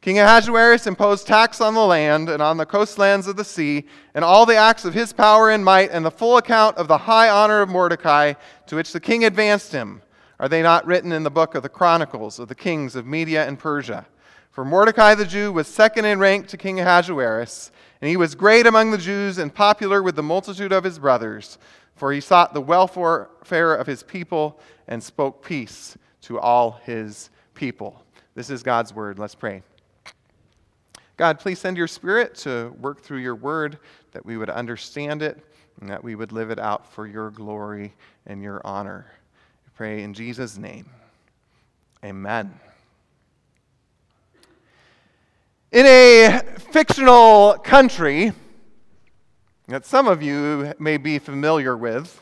King 0.00 0.20
Ahasuerus 0.20 0.86
imposed 0.86 1.26
tax 1.26 1.60
on 1.60 1.74
the 1.74 1.84
land 1.84 2.28
and 2.28 2.40
on 2.40 2.56
the 2.56 2.66
coastlands 2.66 3.26
of 3.26 3.34
the 3.34 3.44
sea, 3.44 3.84
and 4.14 4.24
all 4.24 4.46
the 4.46 4.54
acts 4.54 4.84
of 4.84 4.94
his 4.94 5.12
power 5.12 5.50
and 5.50 5.64
might, 5.64 5.90
and 5.90 6.04
the 6.04 6.10
full 6.10 6.36
account 6.36 6.76
of 6.76 6.86
the 6.86 6.98
high 6.98 7.28
honor 7.28 7.62
of 7.62 7.68
Mordecai, 7.68 8.34
to 8.66 8.76
which 8.76 8.92
the 8.92 9.00
king 9.00 9.24
advanced 9.24 9.72
him. 9.72 10.02
Are 10.38 10.48
they 10.48 10.62
not 10.62 10.86
written 10.86 11.10
in 11.10 11.24
the 11.24 11.30
book 11.30 11.56
of 11.56 11.64
the 11.64 11.68
Chronicles 11.68 12.38
of 12.38 12.46
the 12.46 12.54
kings 12.54 12.94
of 12.94 13.06
Media 13.06 13.44
and 13.44 13.58
Persia? 13.58 14.06
For 14.60 14.64
Mordecai 14.66 15.14
the 15.14 15.24
Jew 15.24 15.52
was 15.52 15.66
second 15.66 16.04
in 16.04 16.18
rank 16.18 16.48
to 16.48 16.58
King 16.58 16.80
Ahasuerus 16.80 17.72
and 18.02 18.10
he 18.10 18.18
was 18.18 18.34
great 18.34 18.66
among 18.66 18.90
the 18.90 18.98
Jews 18.98 19.38
and 19.38 19.54
popular 19.54 20.02
with 20.02 20.16
the 20.16 20.22
multitude 20.22 20.70
of 20.70 20.84
his 20.84 20.98
brothers, 20.98 21.56
for 21.96 22.12
he 22.12 22.20
sought 22.20 22.52
the 22.52 22.60
welfare 22.60 23.74
of 23.74 23.86
his 23.86 24.02
people 24.02 24.60
and 24.86 25.02
spoke 25.02 25.42
peace 25.42 25.96
to 26.20 26.38
all 26.38 26.72
his 26.84 27.30
people. 27.54 28.04
This 28.34 28.50
is 28.50 28.62
God's 28.62 28.92
word. 28.92 29.18
Let's 29.18 29.34
pray. 29.34 29.62
God, 31.16 31.38
please 31.38 31.58
send 31.58 31.78
your 31.78 31.88
spirit 31.88 32.34
to 32.40 32.76
work 32.78 33.00
through 33.00 33.20
your 33.20 33.36
word 33.36 33.78
that 34.12 34.26
we 34.26 34.36
would 34.36 34.50
understand 34.50 35.22
it 35.22 35.38
and 35.80 35.88
that 35.88 36.04
we 36.04 36.16
would 36.16 36.32
live 36.32 36.50
it 36.50 36.58
out 36.58 36.92
for 36.92 37.06
your 37.06 37.30
glory 37.30 37.94
and 38.26 38.42
your 38.42 38.60
honor. 38.62 39.06
We 39.64 39.70
pray 39.74 40.02
in 40.02 40.12
Jesus' 40.12 40.58
name. 40.58 40.84
Amen. 42.04 42.60
In 45.72 45.86
a 45.86 46.40
fictional 46.72 47.54
country, 47.62 48.32
that 49.68 49.86
some 49.86 50.08
of 50.08 50.20
you 50.20 50.74
may 50.80 50.96
be 50.96 51.20
familiar 51.20 51.76
with. 51.76 52.20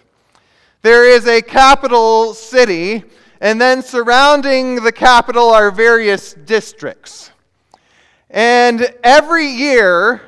There 0.82 1.08
is 1.08 1.26
a 1.26 1.40
capital 1.40 2.34
city, 2.34 3.04
and 3.40 3.58
then 3.58 3.80
surrounding 3.80 4.84
the 4.84 4.92
capital 4.92 5.48
are 5.48 5.70
various 5.70 6.34
districts. 6.34 7.30
And 8.28 8.94
every 9.02 9.46
year, 9.46 10.20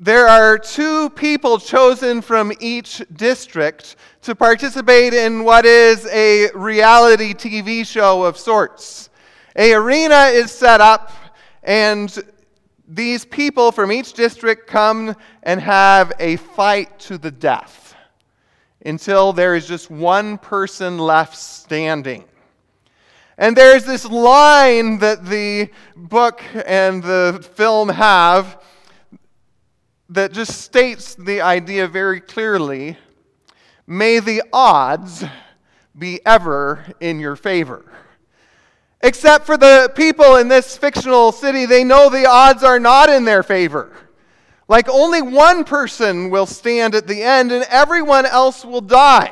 there 0.00 0.26
are 0.26 0.56
two 0.56 1.10
people 1.10 1.58
chosen 1.58 2.22
from 2.22 2.54
each 2.58 3.02
district 3.12 3.96
to 4.22 4.34
participate 4.34 5.12
in 5.12 5.44
what 5.44 5.66
is 5.66 6.06
a 6.06 6.50
reality 6.54 7.34
TV 7.34 7.86
show 7.86 8.22
of 8.24 8.38
sorts. 8.38 9.10
A 9.56 9.74
arena 9.74 10.30
is 10.32 10.50
set 10.50 10.80
up, 10.80 11.12
and 11.64 12.16
these 12.86 13.24
people 13.24 13.72
from 13.72 13.90
each 13.90 14.12
district 14.12 14.66
come 14.66 15.16
and 15.42 15.60
have 15.60 16.12
a 16.20 16.36
fight 16.36 16.98
to 17.00 17.18
the 17.18 17.30
death 17.30 17.94
until 18.84 19.32
there 19.32 19.54
is 19.54 19.66
just 19.66 19.90
one 19.90 20.36
person 20.36 20.98
left 20.98 21.36
standing. 21.36 22.24
And 23.38 23.56
there's 23.56 23.84
this 23.84 24.04
line 24.04 24.98
that 24.98 25.24
the 25.24 25.70
book 25.96 26.42
and 26.66 27.02
the 27.02 27.46
film 27.54 27.88
have 27.88 28.62
that 30.10 30.32
just 30.32 30.60
states 30.60 31.14
the 31.14 31.40
idea 31.40 31.88
very 31.88 32.20
clearly 32.20 32.98
may 33.86 34.18
the 34.18 34.42
odds 34.52 35.24
be 35.98 36.20
ever 36.26 36.84
in 37.00 37.18
your 37.18 37.36
favor. 37.36 37.84
Except 39.04 39.44
for 39.44 39.58
the 39.58 39.92
people 39.94 40.36
in 40.36 40.48
this 40.48 40.78
fictional 40.78 41.30
city, 41.30 41.66
they 41.66 41.84
know 41.84 42.08
the 42.08 42.24
odds 42.24 42.64
are 42.64 42.80
not 42.80 43.10
in 43.10 43.26
their 43.26 43.42
favor. 43.42 43.92
Like 44.66 44.88
only 44.88 45.20
one 45.20 45.64
person 45.64 46.30
will 46.30 46.46
stand 46.46 46.94
at 46.94 47.06
the 47.06 47.22
end 47.22 47.52
and 47.52 47.66
everyone 47.68 48.24
else 48.24 48.64
will 48.64 48.80
die. 48.80 49.30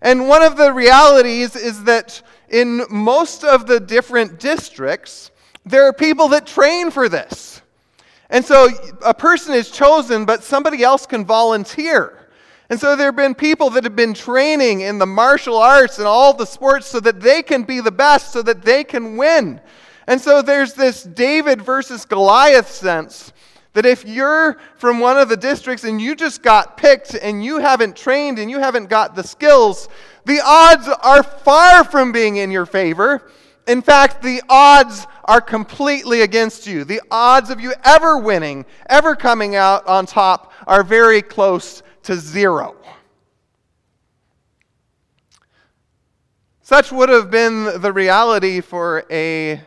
And 0.00 0.26
one 0.26 0.42
of 0.42 0.56
the 0.56 0.72
realities 0.72 1.56
is 1.56 1.84
that 1.84 2.22
in 2.48 2.84
most 2.88 3.44
of 3.44 3.66
the 3.66 3.80
different 3.80 4.40
districts, 4.40 5.30
there 5.66 5.84
are 5.84 5.92
people 5.92 6.28
that 6.28 6.46
train 6.46 6.90
for 6.90 7.10
this. 7.10 7.60
And 8.30 8.42
so 8.42 8.70
a 9.04 9.12
person 9.12 9.52
is 9.52 9.70
chosen, 9.70 10.24
but 10.24 10.42
somebody 10.42 10.82
else 10.82 11.04
can 11.04 11.26
volunteer. 11.26 12.25
And 12.68 12.80
so 12.80 12.96
there 12.96 13.06
have 13.06 13.16
been 13.16 13.34
people 13.34 13.70
that 13.70 13.84
have 13.84 13.94
been 13.94 14.14
training 14.14 14.80
in 14.80 14.98
the 14.98 15.06
martial 15.06 15.56
arts 15.56 15.98
and 15.98 16.06
all 16.06 16.32
the 16.32 16.46
sports 16.46 16.86
so 16.86 16.98
that 17.00 17.20
they 17.20 17.42
can 17.42 17.62
be 17.62 17.80
the 17.80 17.92
best, 17.92 18.32
so 18.32 18.42
that 18.42 18.62
they 18.62 18.82
can 18.82 19.16
win. 19.16 19.60
And 20.06 20.20
so 20.20 20.42
there's 20.42 20.74
this 20.74 21.02
David 21.02 21.62
versus 21.62 22.04
Goliath 22.04 22.70
sense 22.70 23.32
that 23.72 23.86
if 23.86 24.04
you're 24.06 24.58
from 24.76 25.00
one 25.00 25.18
of 25.18 25.28
the 25.28 25.36
districts 25.36 25.84
and 25.84 26.00
you 26.00 26.14
just 26.14 26.42
got 26.42 26.76
picked 26.76 27.14
and 27.14 27.44
you 27.44 27.58
haven't 27.58 27.94
trained 27.94 28.38
and 28.38 28.50
you 28.50 28.58
haven't 28.58 28.88
got 28.88 29.14
the 29.14 29.22
skills, 29.22 29.88
the 30.24 30.40
odds 30.44 30.88
are 30.88 31.22
far 31.22 31.84
from 31.84 32.10
being 32.10 32.36
in 32.36 32.50
your 32.50 32.66
favor. 32.66 33.30
In 33.68 33.82
fact, 33.82 34.22
the 34.22 34.42
odds 34.48 35.06
are 35.24 35.40
completely 35.40 36.22
against 36.22 36.66
you. 36.66 36.84
The 36.84 37.02
odds 37.10 37.50
of 37.50 37.60
you 37.60 37.74
ever 37.84 38.18
winning, 38.18 38.64
ever 38.88 39.14
coming 39.14 39.56
out 39.56 39.86
on 39.86 40.06
top, 40.06 40.52
are 40.66 40.82
very 40.82 41.20
close 41.20 41.82
to 42.06 42.16
zero. 42.16 42.76
Such 46.62 46.90
would 46.90 47.08
have 47.08 47.30
been 47.30 47.80
the 47.80 47.92
reality 47.92 48.60
for 48.60 49.04
a 49.10 49.60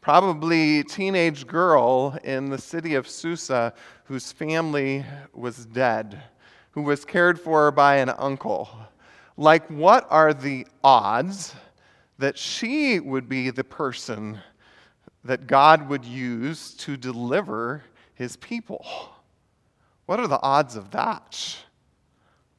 probably 0.00 0.84
teenage 0.84 1.46
girl 1.46 2.18
in 2.22 2.50
the 2.50 2.58
city 2.58 2.94
of 2.94 3.08
Susa 3.08 3.72
whose 4.04 4.30
family 4.30 5.04
was 5.32 5.66
dead, 5.66 6.22
who 6.70 6.82
was 6.82 7.04
cared 7.04 7.40
for 7.40 7.72
by 7.72 7.96
an 7.96 8.10
uncle. 8.10 8.68
Like, 9.36 9.66
what 9.68 10.06
are 10.10 10.32
the 10.32 10.66
odds 10.84 11.54
that 12.18 12.38
she 12.38 13.00
would 13.00 13.28
be 13.28 13.50
the 13.50 13.64
person 13.64 14.38
that 15.26 15.46
God 15.46 15.88
would 15.88 16.04
use 16.04 16.74
to 16.74 16.96
deliver 16.96 17.82
his 18.14 18.36
people. 18.36 18.86
What 20.06 20.20
are 20.20 20.28
the 20.28 20.40
odds 20.40 20.76
of 20.76 20.90
that? 20.92 21.56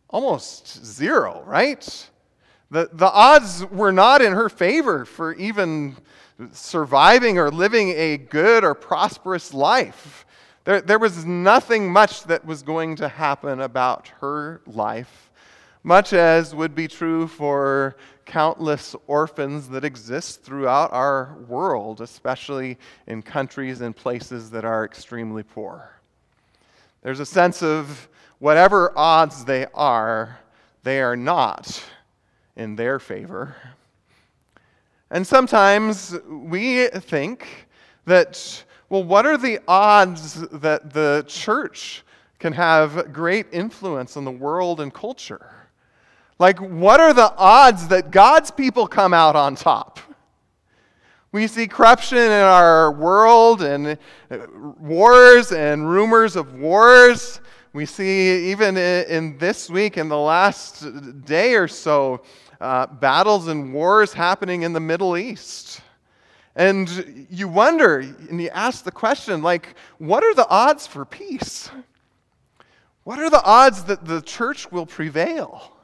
Almost 0.09 0.85
zero, 0.85 1.43
right? 1.45 2.09
The, 2.71 2.89
the 2.91 3.09
odds 3.09 3.65
were 3.65 3.91
not 3.91 4.21
in 4.21 4.33
her 4.33 4.49
favor 4.49 5.05
for 5.05 5.33
even 5.35 5.97
surviving 6.51 7.37
or 7.37 7.49
living 7.49 7.89
a 7.89 8.17
good 8.17 8.63
or 8.63 8.73
prosperous 8.73 9.53
life. 9.53 10.25
There, 10.63 10.81
there 10.81 10.99
was 10.99 11.25
nothing 11.25 11.91
much 11.91 12.23
that 12.23 12.45
was 12.45 12.61
going 12.61 12.97
to 12.97 13.07
happen 13.07 13.61
about 13.61 14.09
her 14.19 14.61
life, 14.65 15.31
much 15.83 16.13
as 16.13 16.53
would 16.53 16.75
be 16.75 16.87
true 16.87 17.27
for 17.27 17.95
countless 18.25 18.93
orphans 19.07 19.69
that 19.69 19.85
exist 19.85 20.43
throughout 20.43 20.91
our 20.91 21.37
world, 21.47 22.01
especially 22.01 22.77
in 23.07 23.21
countries 23.21 23.79
and 23.79 23.95
places 23.95 24.51
that 24.51 24.65
are 24.65 24.83
extremely 24.83 25.43
poor. 25.43 25.89
There's 27.01 27.21
a 27.21 27.25
sense 27.25 27.63
of 27.63 28.09
whatever 28.39 28.91
odds 28.97 29.45
they 29.45 29.65
are, 29.73 30.39
they 30.83 31.01
are 31.01 31.15
not 31.15 31.83
in 32.55 32.75
their 32.75 32.99
favor. 32.99 33.55
And 35.09 35.25
sometimes 35.25 36.15
we 36.27 36.87
think 36.87 37.67
that, 38.05 38.63
well, 38.89 39.03
what 39.03 39.25
are 39.25 39.37
the 39.37 39.59
odds 39.67 40.41
that 40.49 40.93
the 40.93 41.23
church 41.27 42.03
can 42.39 42.53
have 42.53 43.13
great 43.13 43.47
influence 43.51 44.17
on 44.17 44.25
the 44.25 44.31
world 44.31 44.79
and 44.81 44.93
culture? 44.93 45.53
Like, 46.39 46.59
what 46.59 46.99
are 46.99 47.13
the 47.13 47.33
odds 47.35 47.87
that 47.87 48.11
God's 48.11 48.51
people 48.51 48.85
come 48.85 49.13
out 49.13 49.35
on 49.35 49.55
top? 49.55 49.99
We 51.31 51.47
see 51.47 51.67
corruption 51.67 52.17
in 52.17 52.31
our 52.31 52.91
world 52.91 53.61
and 53.61 53.97
wars 54.79 55.51
and 55.51 55.89
rumors 55.89 56.35
of 56.35 56.53
wars. 56.53 57.41
We 57.77 57.85
see, 57.85 58.49
even 58.49 58.75
in 58.75 59.37
this 59.37 59.69
week, 59.69 59.97
in 59.97 60.09
the 60.09 60.17
last 60.17 60.83
day 61.25 61.53
or 61.53 61.67
so, 61.67 62.23
uh, 62.59 62.87
battles 62.87 63.49
and 63.49 63.71
wars 63.71 64.13
happening 64.13 64.63
in 64.63 64.73
the 64.73 64.79
Middle 64.79 65.15
East. 65.15 65.81
And 66.55 67.27
you 67.29 67.47
wonder 67.47 67.99
and 67.99 68.41
you 68.41 68.49
ask 68.49 68.83
the 68.83 68.91
question, 68.91 69.43
like, 69.43 69.75
what 69.99 70.23
are 70.23 70.33
the 70.33 70.47
odds 70.47 70.87
for 70.87 71.05
peace? 71.05 71.69
What 73.03 73.19
are 73.19 73.29
the 73.29 73.43
odds 73.43 73.83
that 73.83 74.05
the 74.05 74.21
church 74.21 74.71
will 74.71 74.87
prevail? 74.87 75.77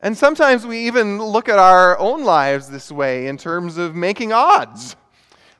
And 0.00 0.16
sometimes 0.16 0.64
we 0.66 0.86
even 0.86 1.22
look 1.22 1.50
at 1.50 1.58
our 1.58 1.98
own 1.98 2.24
lives 2.24 2.70
this 2.70 2.90
way 2.90 3.26
in 3.26 3.36
terms 3.36 3.76
of 3.76 3.94
making 3.94 4.32
odds. 4.32 4.96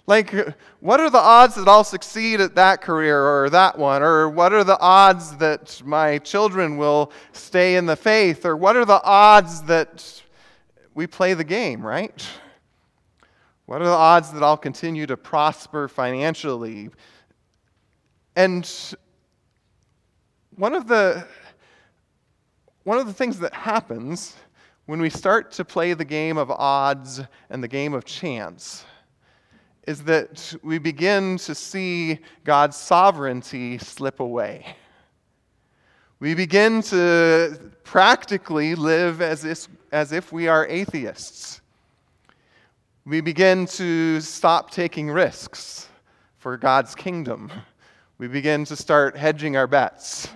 Like, 0.09 0.33
what 0.79 1.01
are 1.01 1.11
the 1.11 1.19
odds 1.19 1.57
that 1.57 1.67
I'll 1.67 1.83
succeed 1.83 2.41
at 2.41 2.55
that 2.55 2.81
career 2.81 3.21
or 3.21 3.51
that 3.51 3.77
one? 3.77 4.03
Or 4.03 4.29
what 4.29 4.53
are 4.53 4.63
the 4.63 4.79
odds 4.79 5.37
that 5.39 5.83
my 5.85 6.19
children 6.19 6.77
will 6.77 7.11
stay 7.33 7.75
in 7.75 7.87
the 7.87 7.97
faith? 7.97 8.47
Or 8.47 8.57
what 8.57 8.77
are 8.77 8.85
the 8.85 9.03
odds 9.03 9.63
that 9.63 10.23
we 10.95 11.09
play 11.09 11.35
the 11.35 11.45
game, 11.45 11.85
right? 11.85 12.25
What 13.67 13.83
are 13.83 13.87
the 13.87 13.91
odds 13.91 14.31
that 14.31 14.45
I'll 14.45 14.57
continue 14.57 15.07
to 15.07 15.17
prosper 15.17 15.89
financially? 15.89 16.91
And 18.37 18.71
one 20.55 20.75
of 20.75 20.87
the 20.87 21.27
one 22.85 22.99
of 22.99 23.07
the 23.07 23.13
things 23.13 23.41
that 23.41 23.53
happens 23.53 24.37
when 24.85 25.01
we 25.01 25.11
start 25.11 25.51
to 25.51 25.65
play 25.65 25.93
the 25.95 26.05
game 26.05 26.39
of 26.39 26.53
odds 26.53 27.21
and 27.51 27.61
the 27.61 27.67
game 27.67 27.93
of 27.93 28.05
chance 28.05 28.85
is 29.87 30.03
that 30.05 30.55
we 30.63 30.79
begin 30.79 31.39
to 31.39 31.55
see 31.55 32.19
God's 32.45 32.77
sovereignty 32.77 33.79
slip 33.79 34.21
away. 34.21 34.77
We 36.19 36.35
begin 36.35 36.83
to 36.83 37.73
practically 37.85 38.75
live 38.75 39.23
as 39.23 39.45
if, 39.45 39.69
as 39.93 40.13
if 40.13 40.33
we 40.33 40.49
are 40.49 40.67
atheists. 40.67 41.61
We 43.05 43.21
begin 43.21 43.67
to 43.67 44.21
stop 44.21 44.71
taking 44.71 45.09
risks 45.09 45.89
for 46.39 46.57
God's 46.57 46.95
kingdom. 46.95 47.53
We 48.19 48.29
begin 48.29 48.65
to 48.65 48.77
start 48.77 49.17
hedging 49.17 49.57
our 49.57 49.67
bets 49.67 50.29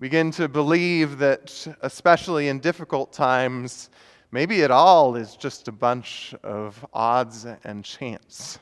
begin 0.00 0.30
to 0.32 0.48
believe 0.48 1.18
that, 1.18 1.66
especially 1.82 2.48
in 2.48 2.58
difficult 2.58 3.12
times, 3.12 3.90
maybe 4.34 4.62
it 4.62 4.70
all 4.72 5.14
is 5.14 5.36
just 5.36 5.68
a 5.68 5.72
bunch 5.72 6.34
of 6.42 6.84
odds 6.92 7.46
and 7.62 7.84
chance. 7.84 8.58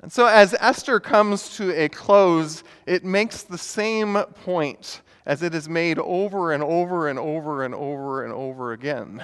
And 0.00 0.10
so, 0.10 0.26
as 0.26 0.54
Esther 0.58 0.98
comes 0.98 1.54
to 1.58 1.70
a 1.78 1.90
close, 1.90 2.64
it 2.86 3.04
makes 3.04 3.42
the 3.42 3.58
same 3.58 4.14
point 4.44 5.02
as 5.26 5.42
it 5.42 5.54
is 5.54 5.68
made 5.68 5.98
over 5.98 6.52
and 6.52 6.62
over 6.62 7.08
and 7.08 7.18
over 7.18 7.62
and 7.62 7.74
over 7.74 8.24
and 8.24 8.32
over 8.32 8.72
again 8.72 9.22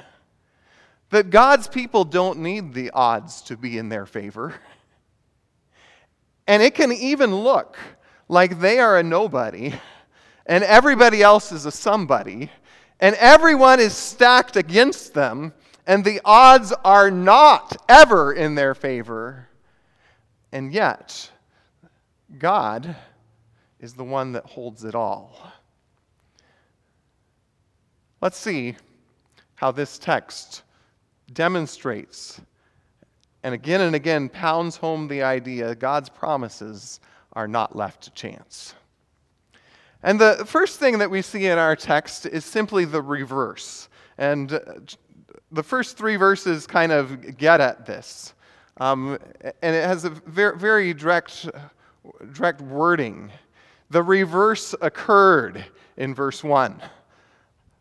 that 1.09 1.31
God's 1.31 1.67
people 1.67 2.05
don't 2.05 2.41
need 2.41 2.75
the 2.75 2.91
odds 2.91 3.41
to 3.43 3.57
be 3.57 3.79
in 3.79 3.89
their 3.89 4.05
favor. 4.05 4.55
And 6.47 6.63
it 6.63 6.75
can 6.75 6.93
even 6.93 7.35
look 7.35 7.79
like 8.29 8.61
they 8.61 8.81
are 8.81 8.99
a 8.99 9.03
nobody 9.03 9.73
and 10.47 10.63
everybody 10.63 11.23
else 11.23 11.53
is 11.53 11.67
a 11.67 11.73
somebody, 11.73 12.51
and 13.01 13.15
everyone 13.17 13.81
is 13.81 13.93
stacked 13.93 14.57
against 14.57 15.15
them, 15.15 15.53
and 15.87 16.05
the 16.05 16.21
odds 16.25 16.73
are 16.85 17.11
not 17.11 17.77
ever 17.89 18.33
in 18.33 18.55
their 18.55 18.75
favor. 18.75 19.49
And 20.53 20.73
yet, 20.73 21.31
God 22.39 22.97
is 23.81 23.95
the 23.95 24.05
one 24.05 24.33
that 24.33 24.45
holds 24.47 24.85
it 24.85 24.95
all. 24.95 25.53
Let's 28.21 28.39
see 28.39 28.77
how 29.57 29.71
this 29.71 29.99
text 29.99 30.63
demonstrates 31.33 32.41
and 33.43 33.55
again 33.55 33.81
and 33.81 33.95
again 33.95 34.29
pounds 34.29 34.77
home 34.77 35.07
the 35.07 35.23
idea 35.23 35.75
God's 35.75 36.09
promises 36.09 36.99
are 37.35 37.47
not 37.47 37.77
left 37.77 38.03
to 38.03 38.11
chance. 38.11 38.75
And 40.07 40.21
the 40.21 40.45
first 40.47 40.79
thing 40.79 40.99
that 40.99 41.11
we 41.11 41.21
see 41.21 41.47
in 41.47 41.59
our 41.59 41.75
text 41.75 42.27
is 42.27 42.45
simply 42.45 42.85
the 42.85 43.03
reverse. 43.03 43.89
And 44.19 44.53
uh, 44.53 44.61
the 45.51 45.65
first 45.65 45.99
three 45.99 46.15
verses 46.15 46.65
kind 46.65 46.93
of 46.93 47.37
get 47.37 47.61
at 47.61 47.87
this. 47.87 48.33
Um, 48.77 49.19
and 49.63 49.75
it 49.75 49.85
has 49.85 50.05
a 50.05 50.11
very, 50.11 50.57
very 50.57 50.95
direct, 50.95 51.49
direct 52.35 52.61
wording. 52.61 53.33
The 53.91 54.01
reverse 54.01 54.77
occurred 54.81 55.65
in 55.97 56.15
verse 56.15 56.45
1. 56.45 56.81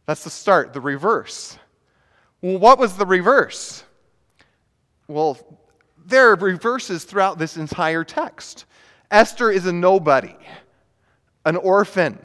That's 0.08 0.24
the 0.24 0.32
start, 0.32 0.74
the 0.74 0.82
reverse. 0.82 1.60
Well, 2.42 2.58
what 2.58 2.80
was 2.80 2.98
the 2.98 3.06
reverse? 3.06 3.84
Well, 5.08 5.38
there 6.08 6.32
are 6.32 6.36
reverses 6.36 7.04
throughout 7.04 7.38
this 7.38 7.56
entire 7.56 8.04
text. 8.04 8.66
Esther 9.12 9.52
is 9.52 9.68
a 9.68 9.72
nobody, 9.72 10.36
an 11.46 11.56
orphan. 11.56 12.20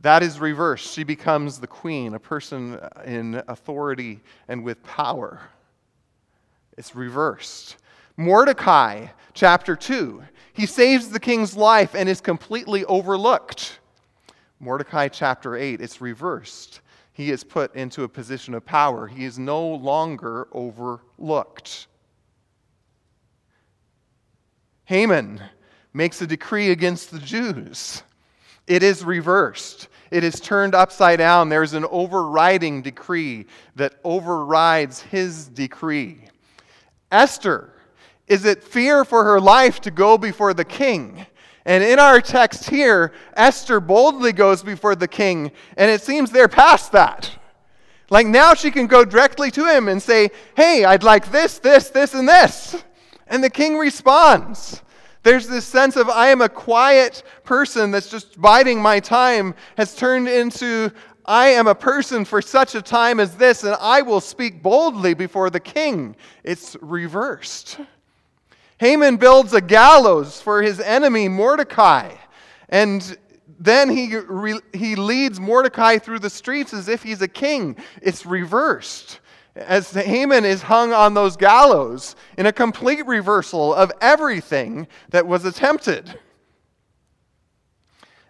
That 0.00 0.22
is 0.22 0.38
reversed. 0.38 0.92
She 0.92 1.04
becomes 1.04 1.58
the 1.58 1.66
queen, 1.66 2.14
a 2.14 2.18
person 2.20 2.78
in 3.04 3.42
authority 3.48 4.20
and 4.46 4.62
with 4.62 4.82
power. 4.84 5.40
It's 6.76 6.94
reversed. 6.94 7.78
Mordecai, 8.16 9.06
chapter 9.34 9.74
2, 9.74 10.22
he 10.52 10.66
saves 10.66 11.08
the 11.08 11.20
king's 11.20 11.56
life 11.56 11.94
and 11.94 12.08
is 12.08 12.20
completely 12.20 12.84
overlooked. 12.84 13.78
Mordecai, 14.60 15.08
chapter 15.08 15.56
8, 15.56 15.80
it's 15.80 16.00
reversed. 16.00 16.80
He 17.12 17.30
is 17.30 17.44
put 17.44 17.74
into 17.74 18.04
a 18.04 18.08
position 18.08 18.54
of 18.54 18.64
power. 18.64 19.06
He 19.06 19.24
is 19.24 19.38
no 19.38 19.66
longer 19.66 20.48
overlooked. 20.52 21.88
Haman, 24.84 25.42
makes 25.96 26.20
a 26.20 26.26
decree 26.26 26.70
against 26.70 27.10
the 27.10 27.18
Jews. 27.18 28.02
It 28.66 28.82
is 28.82 29.04
reversed. 29.04 29.88
It 30.10 30.24
is 30.24 30.40
turned 30.40 30.74
upside 30.74 31.18
down. 31.18 31.48
There's 31.48 31.74
an 31.74 31.86
overriding 31.90 32.82
decree 32.82 33.46
that 33.74 33.94
overrides 34.04 35.02
his 35.02 35.48
decree. 35.48 36.18
Esther 37.10 37.72
is 38.26 38.44
it 38.44 38.62
fear 38.62 39.04
for 39.04 39.24
her 39.24 39.40
life 39.40 39.80
to 39.82 39.90
go 39.90 40.18
before 40.18 40.52
the 40.52 40.64
king. 40.64 41.26
And 41.64 41.82
in 41.82 41.98
our 41.98 42.20
text 42.20 42.70
here, 42.70 43.12
Esther 43.34 43.80
boldly 43.80 44.32
goes 44.32 44.62
before 44.62 44.94
the 44.94 45.08
king, 45.08 45.50
and 45.76 45.90
it 45.90 46.00
seems 46.00 46.30
they're 46.30 46.48
past 46.48 46.92
that. 46.92 47.30
Like 48.08 48.26
now 48.26 48.54
she 48.54 48.70
can 48.70 48.86
go 48.86 49.04
directly 49.04 49.50
to 49.52 49.66
him 49.66 49.88
and 49.88 50.00
say, 50.00 50.30
Hey, 50.56 50.84
I'd 50.84 51.02
like 51.02 51.30
this, 51.32 51.58
this, 51.58 51.90
this, 51.90 52.14
and 52.14 52.28
this. 52.28 52.76
And 53.26 53.42
the 53.42 53.50
king 53.50 53.76
responds. 53.76 54.82
There's 55.26 55.48
this 55.48 55.64
sense 55.64 55.96
of 55.96 56.08
I 56.08 56.28
am 56.28 56.40
a 56.40 56.48
quiet 56.48 57.24
person 57.42 57.90
that's 57.90 58.08
just 58.08 58.40
biding 58.40 58.80
my 58.80 59.00
time, 59.00 59.56
has 59.76 59.96
turned 59.96 60.28
into 60.28 60.92
I 61.24 61.48
am 61.48 61.66
a 61.66 61.74
person 61.74 62.24
for 62.24 62.40
such 62.40 62.76
a 62.76 62.80
time 62.80 63.18
as 63.18 63.36
this, 63.36 63.64
and 63.64 63.76
I 63.80 64.02
will 64.02 64.20
speak 64.20 64.62
boldly 64.62 65.14
before 65.14 65.50
the 65.50 65.58
king. 65.58 66.14
It's 66.44 66.76
reversed. 66.80 67.80
Haman 68.78 69.16
builds 69.16 69.52
a 69.52 69.60
gallows 69.60 70.40
for 70.40 70.62
his 70.62 70.78
enemy 70.78 71.26
Mordecai, 71.28 72.14
and 72.68 73.18
then 73.58 73.90
he, 73.90 74.16
re, 74.16 74.60
he 74.72 74.94
leads 74.94 75.40
Mordecai 75.40 75.98
through 75.98 76.20
the 76.20 76.30
streets 76.30 76.72
as 76.72 76.86
if 76.86 77.02
he's 77.02 77.20
a 77.20 77.26
king. 77.26 77.76
It's 78.00 78.24
reversed 78.24 79.18
as 79.56 79.90
Haman 79.90 80.44
is 80.44 80.62
hung 80.62 80.92
on 80.92 81.14
those 81.14 81.36
gallows 81.36 82.14
in 82.36 82.46
a 82.46 82.52
complete 82.52 83.06
reversal 83.06 83.74
of 83.74 83.90
everything 84.00 84.86
that 85.10 85.26
was 85.26 85.44
attempted. 85.44 86.18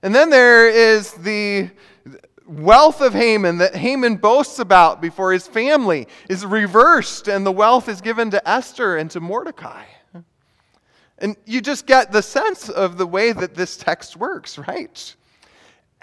And 0.03 0.15
then 0.15 0.31
there 0.31 0.69
is 0.69 1.13
the 1.13 1.71
wealth 2.47 3.01
of 3.01 3.13
Haman 3.13 3.59
that 3.59 3.75
Haman 3.75 4.17
boasts 4.17 4.61
about 4.61 5.01
before 5.01 5.33
his 5.33 5.49
family 5.49 6.07
is 6.29 6.47
reversed, 6.47 7.27
and 7.27 7.45
the 7.45 7.53
wealth 7.53 7.89
is 7.89 8.01
given 8.01 8.31
to 8.31 8.49
Esther 8.49 8.97
and 8.97 9.11
to 9.11 9.21
Mordecai. 9.21 9.85
And 11.19 11.37
you 11.45 11.61
just 11.61 11.87
get 11.87 12.13
the 12.13 12.23
sense 12.23 12.69
of 12.69 12.99
the 12.99 13.07
way 13.07 13.33
that 13.33 13.55
this 13.55 13.77
text 13.77 14.17
works, 14.17 14.59
right? 14.59 15.17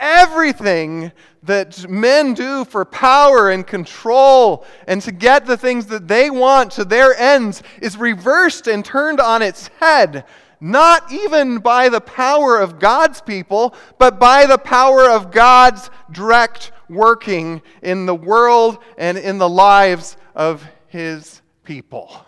Everything 0.06 1.14
that 1.44 1.90
men 1.90 2.34
do 2.34 2.66
for 2.66 2.84
power 2.84 3.50
and 3.52 3.66
control 3.66 4.66
and 4.86 5.02
to 5.02 5.14
get 5.14 5.46
the 5.46 5.56
things 5.56 5.86
that 5.86 6.10
they 6.10 6.30
want 6.30 6.74
to 6.74 6.84
their 6.84 7.16
ends 7.18 7.64
is 7.82 7.96
reversed 7.96 8.68
and 8.68 8.84
turned 8.84 9.22
on 9.22 9.42
its 9.42 9.70
head, 9.80 10.26
not 10.60 11.10
even 11.10 11.60
by 11.60 11.88
the 11.88 12.02
power 12.02 12.60
of 12.60 12.80
God's 12.80 13.22
people, 13.22 13.74
but 13.98 14.20
by 14.20 14.46
the 14.46 14.58
power 14.58 15.10
of 15.10 15.32
God's 15.32 15.90
direct 16.12 16.74
working 16.90 17.62
in 17.82 18.06
the 18.06 18.14
world 18.14 18.80
and 18.98 19.18
in 19.18 19.38
the 19.38 19.48
lives 19.48 20.18
of 20.36 20.66
his 20.88 21.42
people. 21.64 22.26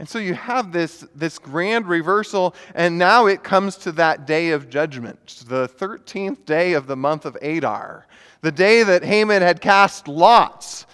And 0.00 0.08
so 0.08 0.18
you 0.18 0.32
have 0.32 0.72
this, 0.72 1.06
this 1.14 1.38
grand 1.38 1.86
reversal, 1.86 2.54
and 2.74 2.96
now 2.96 3.26
it 3.26 3.42
comes 3.42 3.76
to 3.76 3.92
that 3.92 4.26
day 4.26 4.52
of 4.52 4.70
judgment, 4.70 5.44
the 5.46 5.68
13th 5.68 6.46
day 6.46 6.72
of 6.72 6.86
the 6.86 6.96
month 6.96 7.26
of 7.26 7.36
Adar, 7.42 8.06
the 8.40 8.50
day 8.50 8.82
that 8.82 9.04
Haman 9.04 9.42
had 9.42 9.60
cast 9.60 10.08
lots. 10.08 10.86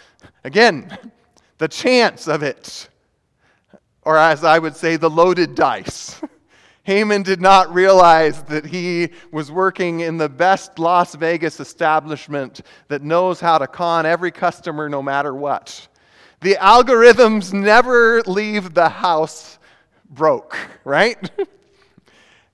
Again, 0.43 0.99
the 1.59 1.69
chance 1.69 2.27
of 2.27 2.43
it, 2.43 2.89
or 4.03 4.19
as 4.19 4.43
I 4.43 4.59
would 4.59 4.75
say, 4.75 4.97
the 4.97 5.09
loaded 5.09 5.55
dice. 5.55 6.21
Haman 6.83 7.23
did 7.23 7.41
not 7.41 7.73
realize 7.73 8.43
that 8.43 8.67
he 8.67 9.11
was 9.31 9.53
working 9.53 10.01
in 10.01 10.17
the 10.17 10.29
best 10.29 10.81
Las 10.81 11.15
Vegas 11.15 11.61
establishment 11.61 12.63
that 12.89 13.03
knows 13.03 13.39
how 13.39 13.59
to 13.59 13.69
con 13.69 14.05
every 14.05 14.33
customer 14.33 14.89
no 14.89 15.01
matter 15.01 15.33
what. 15.33 15.87
The 16.41 16.55
algorithms 16.55 17.53
never 17.53 18.23
leave 18.23 18.75
the 18.75 18.89
house 18.89 19.59
broke, 20.11 20.57
right? 20.85 21.31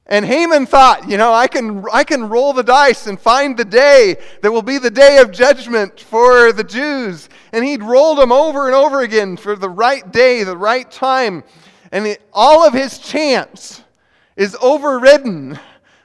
And 0.06 0.26
Haman 0.26 0.66
thought, 0.66 1.08
you 1.08 1.16
know, 1.16 1.32
I 1.32 1.46
can, 1.46 1.86
I 1.92 2.04
can 2.04 2.28
roll 2.28 2.52
the 2.52 2.62
dice 2.62 3.06
and 3.06 3.18
find 3.18 3.56
the 3.56 3.64
day 3.64 4.16
that 4.42 4.52
will 4.52 4.60
be 4.60 4.78
the 4.78 4.90
day 4.90 5.18
of 5.18 5.30
judgment 5.30 6.00
for 6.00 6.52
the 6.52 6.64
Jews. 6.64 7.28
And 7.52 7.64
he'd 7.64 7.82
rolled 7.82 8.18
them 8.18 8.32
over 8.32 8.66
and 8.66 8.74
over 8.74 9.00
again 9.00 9.36
for 9.36 9.54
the 9.54 9.70
right 9.70 10.10
day, 10.12 10.42
the 10.42 10.56
right 10.56 10.90
time. 10.90 11.44
And 11.92 12.06
it, 12.06 12.22
all 12.32 12.66
of 12.66 12.74
his 12.74 12.98
chance 12.98 13.82
is 14.36 14.56
overridden 14.60 15.58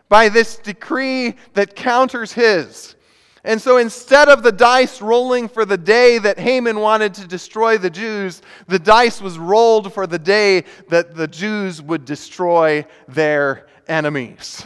by 0.10 0.30
this 0.30 0.58
decree 0.58 1.36
that 1.54 1.76
counters 1.76 2.32
his. 2.32 2.96
And 3.44 3.62
so 3.62 3.78
instead 3.78 4.30
of 4.30 4.44
the 4.44 4.52
dice 4.52 5.02
rolling 5.02 5.48
for 5.48 5.66
the 5.66 5.78
day 5.78 6.18
that 6.18 6.40
Haman 6.40 6.80
wanted 6.80 7.14
to 7.16 7.28
destroy 7.28 7.78
the 7.78 7.90
Jews, 7.90 8.42
the 8.68 8.80
dice 8.80 9.22
was 9.22 9.38
rolled 9.38 9.94
for 9.94 10.08
the 10.08 10.20
day 10.20 10.64
that 10.90 11.16
the 11.16 11.28
Jews 11.28 11.82
would 11.82 12.06
destroy 12.06 12.86
their 13.08 13.68
enemies. 13.88 14.66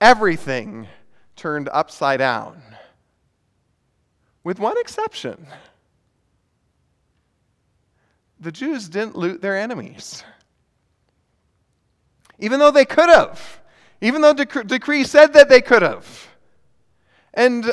Everything 0.00 0.88
turned 1.36 1.68
upside 1.72 2.18
down, 2.18 2.62
with 4.44 4.58
one 4.58 4.78
exception. 4.78 5.46
The 8.40 8.52
Jews 8.52 8.88
didn't 8.88 9.16
loot 9.16 9.40
their 9.40 9.56
enemies. 9.56 10.24
Even 12.38 12.58
though 12.58 12.72
they 12.72 12.84
could 12.84 13.08
have, 13.08 13.60
even 14.00 14.20
though 14.20 14.32
the 14.32 14.64
decree 14.66 15.04
said 15.04 15.32
that 15.34 15.48
they 15.48 15.60
could 15.60 15.82
have. 15.82 16.28
And 17.34 17.72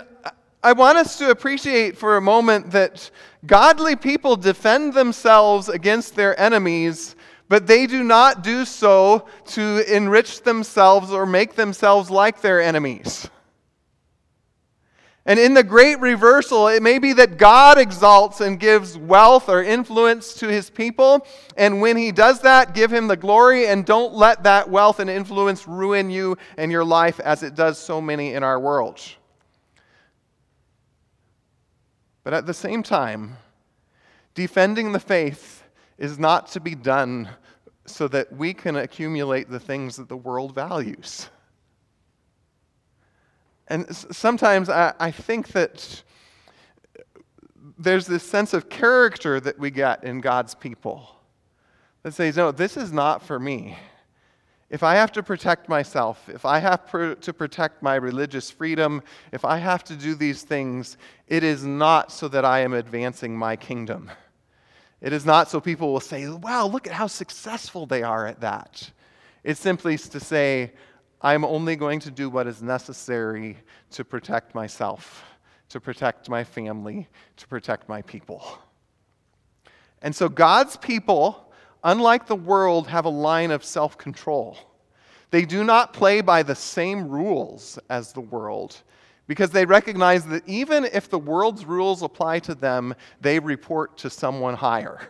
I 0.64 0.74
want 0.74 0.98
us 0.98 1.18
to 1.20 1.30
appreciate 1.30 1.98
for 1.98 2.18
a 2.18 2.22
moment 2.22 2.72
that 2.72 3.10
godly 3.46 3.96
people 3.96 4.36
defend 4.36 4.94
themselves 4.94 5.70
against 5.70 6.16
their 6.16 6.40
enemies, 6.40 7.16
but 7.48 7.66
they 7.66 7.88
do 7.88 8.04
not 8.04 8.44
do 8.44 8.66
so 8.66 9.26
to 9.48 9.96
enrich 9.96 10.42
themselves 10.44 11.12
or 11.12 11.26
make 11.26 11.56
themselves 11.56 12.10
like 12.10 12.42
their 12.42 12.62
enemies. 12.62 13.30
And 15.26 15.40
in 15.40 15.54
the 15.54 15.64
great 15.64 16.00
reversal, 16.00 16.70
it 16.70 16.82
may 16.82 16.98
be 16.98 17.14
that 17.14 17.38
God 17.38 17.78
exalts 17.78 18.42
and 18.42 18.60
gives 18.60 18.98
wealth 18.98 19.48
or 19.48 19.62
influence 19.62 20.34
to 20.36 20.48
his 20.48 20.70
people. 20.70 21.26
And 21.56 21.82
when 21.82 21.98
he 21.98 22.12
does 22.12 22.42
that, 22.42 22.74
give 22.74 22.92
him 22.92 23.08
the 23.08 23.16
glory 23.16 23.68
and 23.68 23.86
don't 23.86 24.14
let 24.14 24.44
that 24.44 24.70
wealth 24.70 25.00
and 25.00 25.10
influence 25.10 25.68
ruin 25.68 26.10
you 26.10 26.38
and 26.58 26.72
your 26.72 26.84
life 26.84 27.20
as 27.20 27.44
it 27.44 27.54
does 27.54 27.78
so 27.78 28.02
many 28.02 28.34
in 28.34 28.44
our 28.44 28.60
world. 28.60 29.00
But 32.30 32.38
at 32.38 32.46
the 32.46 32.54
same 32.54 32.84
time, 32.84 33.38
defending 34.36 34.92
the 34.92 35.00
faith 35.00 35.64
is 35.98 36.20
not 36.20 36.46
to 36.52 36.60
be 36.60 36.76
done 36.76 37.28
so 37.88 38.08
that 38.08 38.32
we 38.32 38.54
can 38.54 38.76
accumulate 38.76 39.50
the 39.50 39.60
things 39.60 39.96
that 39.96 40.10
the 40.10 40.16
world 40.16 40.54
values. 40.54 41.28
And 43.68 43.96
sometimes 43.96 44.70
I, 44.70 44.94
I 45.00 45.10
think 45.10 45.48
that 45.54 46.04
there's 47.80 48.06
this 48.06 48.22
sense 48.22 48.54
of 48.54 48.70
character 48.70 49.40
that 49.40 49.58
we 49.58 49.72
get 49.72 50.04
in 50.04 50.22
God's 50.22 50.54
people 50.54 51.10
that 52.04 52.14
says, 52.14 52.38
no, 52.38 52.52
this 52.52 52.78
is 52.78 52.92
not 52.92 53.24
for 53.24 53.40
me. 53.40 53.76
If 54.70 54.84
I 54.84 54.96
have 54.96 55.12
to 55.14 55.24
protect 55.24 55.68
myself, 55.68 56.30
if 56.30 56.46
I 56.46 56.60
have 56.60 56.88
pr- 56.88 57.14
to 57.14 57.34
protect 57.34 57.82
my 57.82 57.96
religious 57.96 58.52
freedom, 58.52 59.02
if 59.32 59.44
I 59.44 59.58
have 59.58 59.84
to 59.86 59.96
do 59.96 60.14
these 60.14 60.44
things, 60.44 60.98
it 61.28 61.44
is 61.44 61.66
not 61.66 62.12
so 62.12 62.28
that 62.28 62.46
I 62.46 62.60
am 62.60 62.74
advancing 62.74 63.36
my 63.36 63.56
kingdom. 63.56 64.12
It 65.02 65.12
is 65.12 65.26
not 65.26 65.50
so 65.50 65.60
people 65.60 65.92
will 65.92 66.00
say, 66.00 66.28
wow, 66.30 66.68
look 66.68 66.86
at 66.86 66.94
how 66.94 67.08
successful 67.08 67.86
they 67.88 68.04
are 68.04 68.28
at 68.28 68.42
that. 68.42 68.92
It's 69.44 69.60
simply 69.60 69.98
to 69.98 70.20
say, 70.20 70.74
I'm 71.22 71.44
only 71.44 71.76
going 71.76 72.00
to 72.02 72.12
do 72.12 72.30
what 72.30 72.46
is 72.46 72.62
necessary 72.62 73.58
to 73.92 74.06
protect 74.06 74.54
myself, 74.54 75.24
to 75.70 75.80
protect 75.80 76.30
my 76.30 76.44
family, 76.44 77.08
to 77.38 77.48
protect 77.48 77.90
my 77.90 78.02
people. 78.04 78.60
And 80.02 80.16
so 80.16 80.30
God's 80.30 80.78
people, 80.78 81.49
unlike 81.84 82.28
the 82.28 82.36
world, 82.36 82.88
have 82.88 83.06
a 83.06 83.10
line 83.10 83.52
of 83.52 83.64
self 83.64 83.98
control. 83.98 84.58
They 85.32 85.46
do 85.46 85.64
not 85.64 85.94
play 85.94 86.22
by 86.22 86.44
the 86.44 86.56
same 86.56 87.08
rules 87.08 87.78
as 87.90 88.14
the 88.14 88.22
world 88.22 88.78
because 89.28 89.52
they 89.52 89.66
recognize 89.66 90.26
that 90.26 90.48
even 90.48 90.86
if 90.86 91.08
the 91.08 91.20
world's 91.20 91.64
rules 91.64 92.02
apply 92.02 92.40
to 92.40 92.56
them, 92.56 92.96
they 93.22 93.38
report 93.38 93.96
to 93.98 94.10
someone 94.10 94.56
higher. 94.56 95.08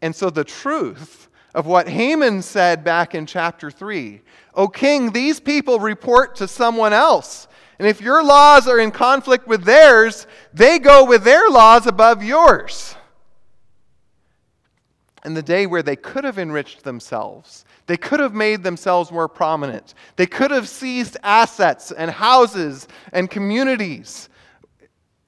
And 0.00 0.16
so 0.16 0.30
the 0.30 0.44
truth 0.44 1.28
of 1.54 1.66
what 1.66 1.88
Haman 1.88 2.42
said 2.42 2.84
back 2.84 3.14
in 3.14 3.26
chapter 3.26 3.70
3. 3.70 4.20
O 4.54 4.68
king, 4.68 5.10
these 5.10 5.40
people 5.40 5.78
report 5.78 6.36
to 6.36 6.48
someone 6.48 6.92
else. 6.92 7.48
And 7.78 7.88
if 7.88 8.00
your 8.00 8.22
laws 8.22 8.68
are 8.68 8.78
in 8.78 8.90
conflict 8.90 9.46
with 9.46 9.64
theirs, 9.64 10.26
they 10.52 10.78
go 10.78 11.04
with 11.04 11.24
their 11.24 11.48
laws 11.48 11.86
above 11.86 12.22
yours. 12.22 12.94
And 15.26 15.36
the 15.36 15.42
day 15.42 15.66
where 15.66 15.82
they 15.82 15.96
could 15.96 16.22
have 16.22 16.38
enriched 16.38 16.84
themselves, 16.84 17.64
they 17.86 17.96
could 17.96 18.20
have 18.20 18.32
made 18.32 18.62
themselves 18.62 19.10
more 19.10 19.26
prominent, 19.26 19.94
they 20.14 20.24
could 20.24 20.52
have 20.52 20.68
seized 20.68 21.16
assets 21.24 21.90
and 21.90 22.12
houses 22.12 22.86
and 23.12 23.28
communities. 23.28 24.28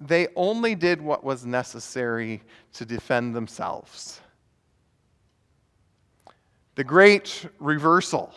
They 0.00 0.28
only 0.36 0.76
did 0.76 1.02
what 1.02 1.24
was 1.24 1.44
necessary 1.44 2.42
to 2.74 2.86
defend 2.86 3.34
themselves 3.34 4.20
the 6.76 6.84
great 6.84 7.46
reversal. 7.58 8.32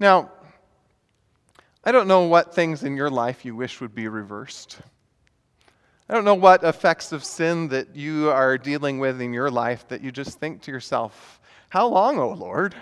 Now, 0.00 0.32
I 1.84 1.92
don't 1.92 2.08
know 2.08 2.22
what 2.22 2.52
things 2.52 2.82
in 2.82 2.96
your 2.96 3.10
life 3.10 3.44
you 3.44 3.54
wish 3.54 3.80
would 3.80 3.94
be 3.94 4.08
reversed. 4.08 4.80
I 6.08 6.14
don't 6.14 6.24
know 6.24 6.34
what 6.34 6.62
effects 6.62 7.10
of 7.10 7.24
sin 7.24 7.68
that 7.68 7.96
you 7.96 8.30
are 8.30 8.56
dealing 8.56 9.00
with 9.00 9.20
in 9.20 9.32
your 9.32 9.50
life 9.50 9.88
that 9.88 10.02
you 10.02 10.12
just 10.12 10.38
think 10.38 10.62
to 10.62 10.70
yourself, 10.70 11.40
How 11.68 11.88
long, 11.88 12.18
O 12.20 12.30
Lord? 12.30 12.76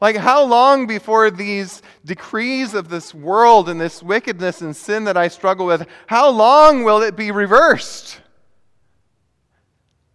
Like, 0.00 0.16
how 0.16 0.44
long 0.44 0.86
before 0.86 1.30
these 1.30 1.82
decrees 2.04 2.74
of 2.74 2.88
this 2.88 3.14
world 3.14 3.68
and 3.68 3.80
this 3.80 4.02
wickedness 4.02 4.60
and 4.60 4.74
sin 4.74 5.04
that 5.04 5.16
I 5.16 5.28
struggle 5.28 5.66
with, 5.66 5.86
how 6.06 6.30
long 6.30 6.82
will 6.82 7.02
it 7.02 7.14
be 7.16 7.30
reversed? 7.30 8.20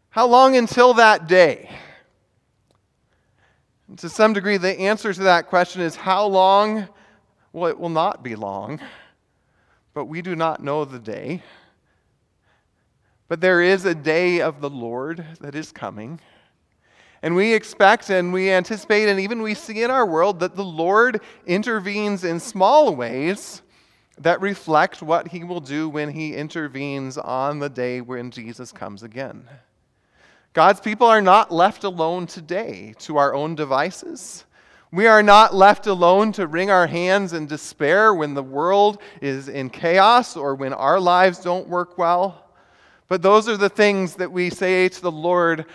How 0.09 0.27
long 0.27 0.55
until 0.55 0.95
that 0.95 1.27
day? 1.27 1.69
And 3.87 3.97
to 3.99 4.09
some 4.09 4.33
degree, 4.33 4.57
the 4.57 4.79
answer 4.79 5.13
to 5.13 5.23
that 5.23 5.47
question 5.47 5.81
is 5.81 5.95
how 5.95 6.25
long? 6.25 6.87
Well, 7.53 7.69
it 7.69 7.79
will 7.79 7.89
not 7.89 8.23
be 8.23 8.35
long, 8.35 8.79
but 9.93 10.05
we 10.05 10.21
do 10.21 10.35
not 10.35 10.61
know 10.61 10.85
the 10.85 10.99
day. 10.99 11.41
But 13.29 13.41
there 13.41 13.61
is 13.61 13.85
a 13.85 13.95
day 13.95 14.41
of 14.41 14.59
the 14.59 14.69
Lord 14.69 15.23
that 15.39 15.55
is 15.55 15.71
coming. 15.71 16.19
And 17.21 17.35
we 17.35 17.53
expect 17.53 18.09
and 18.09 18.33
we 18.33 18.49
anticipate, 18.49 19.07
and 19.07 19.19
even 19.19 19.41
we 19.41 19.53
see 19.53 19.83
in 19.83 19.91
our 19.91 20.05
world, 20.05 20.39
that 20.39 20.55
the 20.55 20.65
Lord 20.65 21.21
intervenes 21.45 22.23
in 22.23 22.39
small 22.39 22.95
ways 22.95 23.61
that 24.17 24.41
reflect 24.41 25.01
what 25.01 25.27
he 25.29 25.43
will 25.43 25.61
do 25.61 25.87
when 25.87 26.11
he 26.11 26.35
intervenes 26.35 27.17
on 27.17 27.59
the 27.59 27.69
day 27.69 28.01
when 28.01 28.31
Jesus 28.31 28.71
comes 28.71 29.03
again. 29.03 29.47
God's 30.53 30.81
people 30.81 31.07
are 31.07 31.21
not 31.21 31.51
left 31.51 31.83
alone 31.83 32.25
today 32.25 32.95
to 32.99 33.17
our 33.17 33.35
own 33.35 33.53
devices. 33.53 34.45
We 34.91 35.05
are 35.05 35.21
not 35.21 35.53
left 35.53 35.85
alone 35.85 36.31
to 36.33 36.47
wring 36.47 36.71
our 36.71 36.87
hands 36.87 37.33
in 37.33 37.45
despair 37.45 38.13
when 38.13 38.33
the 38.33 38.41
world 38.41 38.99
is 39.21 39.47
in 39.47 39.69
chaos 39.69 40.35
or 40.35 40.55
when 40.55 40.73
our 40.73 40.99
lives 40.99 41.39
don't 41.39 41.67
work 41.67 41.97
well. 41.97 42.48
But 43.09 43.23
those 43.23 43.49
are 43.49 43.57
the 43.57 43.69
things 43.69 44.15
that 44.15 44.31
we 44.31 44.51
say 44.51 44.87
to 44.87 45.01
the 45.01 45.11
Lord 45.11 45.65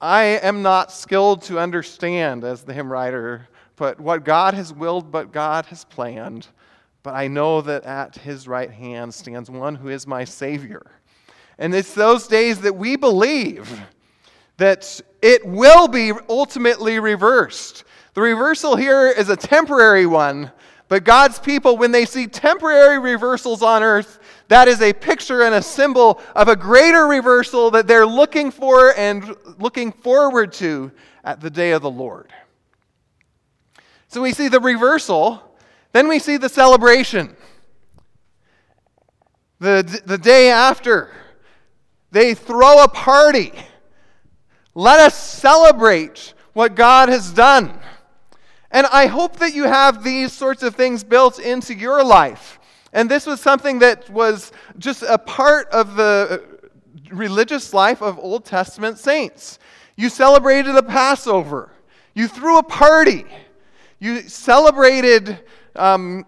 I 0.00 0.22
am 0.22 0.62
not 0.62 0.92
skilled 0.92 1.42
to 1.42 1.58
understand, 1.58 2.44
as 2.44 2.62
the 2.62 2.72
hymn 2.72 2.92
writer 2.92 3.48
put, 3.74 3.98
what 3.98 4.24
God 4.24 4.54
has 4.54 4.72
willed, 4.72 5.10
but 5.10 5.32
God 5.32 5.66
has 5.66 5.84
planned. 5.84 6.46
But 7.02 7.14
I 7.14 7.26
know 7.26 7.62
that 7.62 7.84
at 7.84 8.14
his 8.16 8.46
right 8.46 8.70
hand 8.70 9.12
stands 9.12 9.50
one 9.50 9.74
who 9.74 9.88
is 9.88 10.06
my 10.06 10.24
Savior. 10.24 10.86
And 11.58 11.74
it's 11.74 11.94
those 11.94 12.28
days 12.28 12.60
that 12.60 12.76
we 12.76 12.94
believe 12.94 13.80
that 14.58 15.00
it 15.22 15.44
will 15.44 15.88
be 15.88 16.12
ultimately 16.28 17.00
reversed. 17.00 17.82
The 18.14 18.20
reversal 18.20 18.76
here 18.76 19.08
is 19.08 19.30
a 19.30 19.36
temporary 19.36 20.06
one, 20.06 20.52
but 20.88 21.04
God's 21.04 21.38
people, 21.38 21.76
when 21.76 21.92
they 21.92 22.04
see 22.04 22.26
temporary 22.26 22.98
reversals 22.98 23.62
on 23.62 23.82
earth, 23.82 24.18
that 24.48 24.66
is 24.66 24.80
a 24.80 24.92
picture 24.92 25.42
and 25.42 25.54
a 25.54 25.62
symbol 25.62 26.20
of 26.34 26.48
a 26.48 26.56
greater 26.56 27.06
reversal 27.06 27.70
that 27.70 27.86
they're 27.86 28.06
looking 28.06 28.50
for 28.50 28.94
and 28.96 29.36
looking 29.58 29.92
forward 29.92 30.52
to 30.54 30.90
at 31.22 31.40
the 31.40 31.50
day 31.50 31.72
of 31.72 31.82
the 31.82 31.90
Lord. 31.90 32.32
So 34.08 34.22
we 34.22 34.32
see 34.32 34.48
the 34.48 34.60
reversal, 34.60 35.42
then 35.92 36.08
we 36.08 36.18
see 36.18 36.38
the 36.38 36.48
celebration. 36.48 37.36
The, 39.60 40.02
the 40.06 40.16
day 40.16 40.50
after, 40.50 41.10
they 42.10 42.32
throw 42.32 42.82
a 42.82 42.88
party. 42.88 43.52
Let 44.74 45.00
us 45.00 45.14
celebrate 45.14 46.32
what 46.54 46.74
God 46.74 47.10
has 47.10 47.32
done. 47.32 47.78
And 48.70 48.86
I 48.86 49.06
hope 49.06 49.36
that 49.36 49.54
you 49.54 49.64
have 49.64 50.04
these 50.04 50.32
sorts 50.32 50.62
of 50.62 50.74
things 50.74 51.04
built 51.04 51.38
into 51.38 51.74
your 51.74 52.04
life. 52.04 52.58
And 52.92 53.10
this 53.10 53.26
was 53.26 53.40
something 53.40 53.78
that 53.80 54.08
was 54.10 54.52
just 54.78 55.02
a 55.02 55.18
part 55.18 55.68
of 55.68 55.96
the 55.96 56.42
religious 57.10 57.74
life 57.74 58.02
of 58.02 58.18
Old 58.18 58.44
Testament 58.44 58.98
saints. 58.98 59.58
You 59.96 60.08
celebrated 60.08 60.74
the 60.74 60.82
Passover, 60.82 61.70
you 62.14 62.28
threw 62.28 62.58
a 62.58 62.62
party, 62.62 63.24
you 63.98 64.22
celebrated 64.22 65.40
um, 65.76 66.24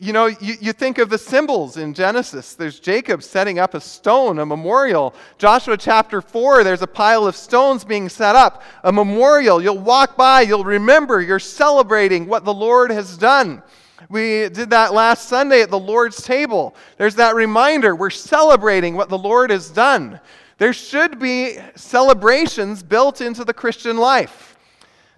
you 0.00 0.12
know, 0.12 0.26
you, 0.26 0.54
you 0.60 0.72
think 0.72 0.98
of 0.98 1.10
the 1.10 1.18
symbols 1.18 1.76
in 1.76 1.92
Genesis. 1.92 2.54
There's 2.54 2.78
Jacob 2.78 3.20
setting 3.20 3.58
up 3.58 3.74
a 3.74 3.80
stone, 3.80 4.38
a 4.38 4.46
memorial. 4.46 5.12
Joshua 5.38 5.76
chapter 5.76 6.22
4, 6.22 6.62
there's 6.62 6.82
a 6.82 6.86
pile 6.86 7.26
of 7.26 7.34
stones 7.34 7.84
being 7.84 8.08
set 8.08 8.36
up, 8.36 8.62
a 8.84 8.92
memorial. 8.92 9.60
You'll 9.60 9.78
walk 9.78 10.16
by, 10.16 10.42
you'll 10.42 10.62
remember, 10.62 11.20
you're 11.20 11.40
celebrating 11.40 12.28
what 12.28 12.44
the 12.44 12.54
Lord 12.54 12.92
has 12.92 13.16
done. 13.16 13.60
We 14.10 14.48
did 14.48 14.70
that 14.70 14.94
last 14.94 15.28
Sunday 15.28 15.60
at 15.60 15.68
the 15.68 15.78
Lord's 15.78 16.22
table. 16.22 16.74
There's 16.96 17.16
that 17.16 17.34
reminder 17.34 17.94
we're 17.94 18.08
celebrating 18.08 18.94
what 18.94 19.10
the 19.10 19.18
Lord 19.18 19.50
has 19.50 19.68
done. 19.68 20.18
There 20.56 20.72
should 20.72 21.18
be 21.18 21.58
celebrations 21.76 22.82
built 22.82 23.20
into 23.20 23.44
the 23.44 23.52
Christian 23.52 23.98
life. 23.98 24.56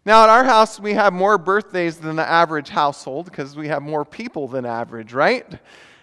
Now, 0.04 0.24
at 0.24 0.28
our 0.28 0.42
house, 0.42 0.80
we 0.80 0.92
have 0.94 1.12
more 1.12 1.38
birthdays 1.38 1.98
than 1.98 2.16
the 2.16 2.28
average 2.28 2.68
household 2.68 3.26
because 3.26 3.56
we 3.56 3.68
have 3.68 3.82
more 3.82 4.04
people 4.04 4.48
than 4.48 4.66
average, 4.66 5.12
right? 5.12 5.46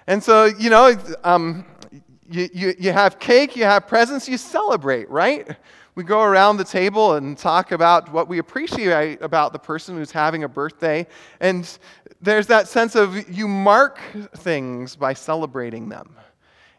And 0.05 0.23
so, 0.23 0.45
you 0.45 0.69
know, 0.69 0.95
um, 1.25 1.65
you, 2.29 2.47
you, 2.53 2.73
you 2.79 2.91
have 2.93 3.19
cake, 3.19 3.57
you 3.57 3.65
have 3.65 3.85
presents, 3.85 4.29
you 4.29 4.37
celebrate, 4.37 5.09
right? 5.09 5.57
we 5.97 6.03
go 6.03 6.21
around 6.21 6.57
the 6.57 6.63
table 6.63 7.15
and 7.15 7.35
talk 7.35 7.71
about 7.71 8.13
what 8.13 8.27
we 8.27 8.37
appreciate 8.37 9.19
about 9.19 9.51
the 9.51 9.57
person 9.57 9.97
who's 9.97 10.11
having 10.11 10.43
a 10.43 10.47
birthday. 10.47 11.07
And 11.39 11.67
there's 12.27 12.47
that 12.47 12.67
sense 12.67 12.95
of 12.95 13.29
you 13.29 13.47
mark 13.47 13.99
things 14.37 14.95
by 14.95 15.13
celebrating 15.13 15.89
them. 15.89 16.15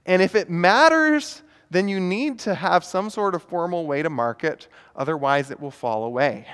And 0.06 0.22
if 0.22 0.34
it 0.34 0.50
matters, 0.50 1.42
then 1.70 1.88
you 1.88 2.00
need 2.00 2.38
to 2.40 2.54
have 2.54 2.84
some 2.84 3.10
sort 3.10 3.34
of 3.34 3.42
formal 3.42 3.86
way 3.86 4.02
to 4.02 4.10
mark 4.10 4.44
it, 4.44 4.68
otherwise, 4.96 5.50
it 5.50 5.60
will 5.60 5.70
fall 5.70 6.04
away. 6.04 6.46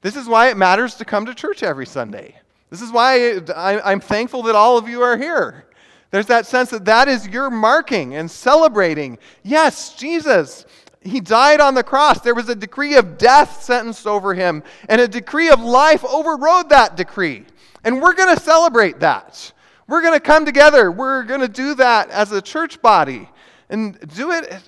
This 0.00 0.16
is 0.16 0.28
why 0.28 0.50
it 0.50 0.56
matters 0.56 0.94
to 0.96 1.04
come 1.04 1.26
to 1.26 1.34
church 1.34 1.62
every 1.62 1.86
Sunday. 1.86 2.36
This 2.70 2.82
is 2.82 2.90
why 2.90 3.40
I'm 3.56 4.00
thankful 4.00 4.42
that 4.44 4.54
all 4.54 4.76
of 4.76 4.88
you 4.88 5.02
are 5.02 5.16
here. 5.16 5.66
There's 6.10 6.26
that 6.26 6.46
sense 6.46 6.70
that 6.70 6.84
that 6.84 7.08
is 7.08 7.26
your 7.28 7.50
marking 7.50 8.14
and 8.14 8.30
celebrating. 8.30 9.18
Yes, 9.42 9.94
Jesus, 9.94 10.66
He 11.00 11.20
died 11.20 11.60
on 11.60 11.74
the 11.74 11.82
cross. 11.82 12.20
There 12.20 12.34
was 12.34 12.48
a 12.48 12.54
decree 12.54 12.96
of 12.96 13.18
death 13.18 13.62
sentenced 13.62 14.06
over 14.06 14.34
Him, 14.34 14.62
and 14.88 15.00
a 15.00 15.08
decree 15.08 15.50
of 15.50 15.60
life 15.60 16.04
overrode 16.04 16.68
that 16.68 16.96
decree. 16.96 17.44
And 17.84 18.00
we're 18.02 18.14
going 18.14 18.34
to 18.34 18.42
celebrate 18.42 19.00
that. 19.00 19.52
We're 19.86 20.02
going 20.02 20.14
to 20.14 20.20
come 20.20 20.44
together. 20.46 20.90
We're 20.90 21.24
going 21.24 21.40
to 21.40 21.48
do 21.48 21.74
that 21.76 22.10
as 22.10 22.32
a 22.32 22.40
church 22.40 22.80
body 22.80 23.28
and 23.68 23.98
do 24.14 24.32
it 24.32 24.62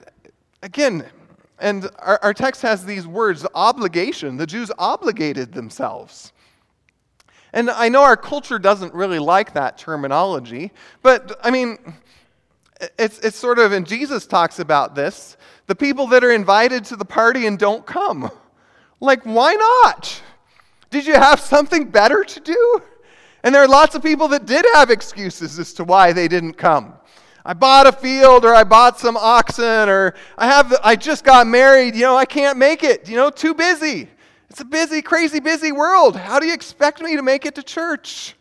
again 0.62 1.06
and 1.58 1.88
our, 1.98 2.18
our 2.22 2.34
text 2.34 2.62
has 2.62 2.84
these 2.84 3.06
words 3.06 3.46
obligation. 3.54 4.36
The 4.36 4.46
Jews 4.46 4.70
obligated 4.78 5.52
themselves. 5.52 6.32
And 7.52 7.70
I 7.70 7.88
know 7.88 8.02
our 8.02 8.16
culture 8.16 8.58
doesn't 8.58 8.92
really 8.92 9.18
like 9.18 9.54
that 9.54 9.78
terminology, 9.78 10.72
but 11.02 11.38
I 11.42 11.50
mean, 11.50 11.94
it's, 12.98 13.18
it's 13.20 13.36
sort 13.36 13.58
of, 13.58 13.72
and 13.72 13.86
Jesus 13.86 14.26
talks 14.26 14.58
about 14.58 14.94
this 14.94 15.36
the 15.66 15.74
people 15.74 16.06
that 16.06 16.22
are 16.22 16.30
invited 16.30 16.84
to 16.84 16.94
the 16.94 17.04
party 17.04 17.46
and 17.46 17.58
don't 17.58 17.84
come. 17.84 18.30
Like, 19.00 19.24
why 19.24 19.54
not? 19.54 20.22
Did 20.90 21.04
you 21.04 21.14
have 21.14 21.40
something 21.40 21.90
better 21.90 22.22
to 22.22 22.40
do? 22.40 22.82
And 23.42 23.54
there 23.54 23.62
are 23.62 23.68
lots 23.68 23.94
of 23.94 24.02
people 24.02 24.28
that 24.28 24.46
did 24.46 24.64
have 24.74 24.90
excuses 24.90 25.58
as 25.58 25.72
to 25.74 25.84
why 25.84 26.12
they 26.12 26.28
didn't 26.28 26.54
come. 26.54 26.94
I 27.46 27.54
bought 27.54 27.86
a 27.86 27.92
field 27.92 28.44
or 28.44 28.52
I 28.52 28.64
bought 28.64 28.98
some 28.98 29.16
oxen 29.16 29.88
or 29.88 30.14
I 30.36 30.46
have 30.46 30.74
I 30.82 30.96
just 30.96 31.22
got 31.22 31.46
married, 31.46 31.94
you 31.94 32.02
know, 32.02 32.16
I 32.16 32.24
can't 32.24 32.58
make 32.58 32.82
it, 32.82 33.08
you 33.08 33.16
know, 33.16 33.30
too 33.30 33.54
busy. 33.54 34.08
It's 34.50 34.60
a 34.60 34.64
busy, 34.64 35.00
crazy 35.00 35.38
busy 35.38 35.70
world. 35.70 36.16
How 36.16 36.40
do 36.40 36.46
you 36.46 36.54
expect 36.54 37.00
me 37.00 37.14
to 37.14 37.22
make 37.22 37.46
it 37.46 37.54
to 37.54 37.62
church? 37.62 38.34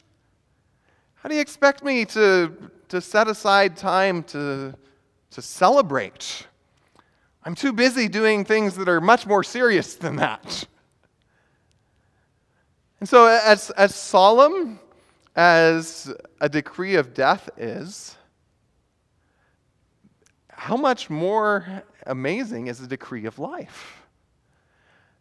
How 1.16 1.30
do 1.30 1.36
you 1.36 1.42
expect 1.42 1.84
me 1.84 2.06
to 2.06 2.52
to 2.90 3.00
set 3.00 3.28
aside 3.28 3.78
time 3.78 4.24
to 4.24 4.74
to 5.30 5.42
celebrate? 5.42 6.48
I'm 7.44 7.54
too 7.54 7.74
busy 7.74 8.08
doing 8.08 8.44
things 8.44 8.76
that 8.76 8.90
are 8.90 9.02
much 9.02 9.28
more 9.28 9.44
serious 9.44 9.94
than 9.94 10.16
that. 10.16 10.66
And 13.00 13.08
so 13.08 13.28
as 13.28 13.70
as 13.72 13.94
solemn 13.94 14.80
as 15.36 16.14
a 16.40 16.48
decree 16.48 16.96
of 16.96 17.14
death 17.14 17.50
is, 17.58 18.16
how 20.50 20.78
much 20.78 21.10
more 21.10 21.84
amazing 22.08 22.68
is 22.68 22.80
a 22.80 22.88
decree 22.88 23.26
of 23.26 23.38
life? 23.40 24.06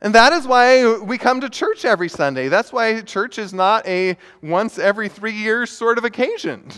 And 0.01 0.15
that 0.15 0.33
is 0.33 0.47
why 0.47 0.99
we 0.99 1.17
come 1.19 1.41
to 1.41 1.49
church 1.49 1.85
every 1.85 2.09
Sunday. 2.09 2.49
That's 2.49 2.73
why 2.73 3.01
church 3.01 3.39
is 3.39 3.53
not 3.53 3.87
a 3.87 4.17
once 4.43 4.79
every 4.79 5.09
three 5.09 5.33
years 5.33 5.71
sort 5.71 5.99
of 5.99 6.05
occasion. 6.05 6.69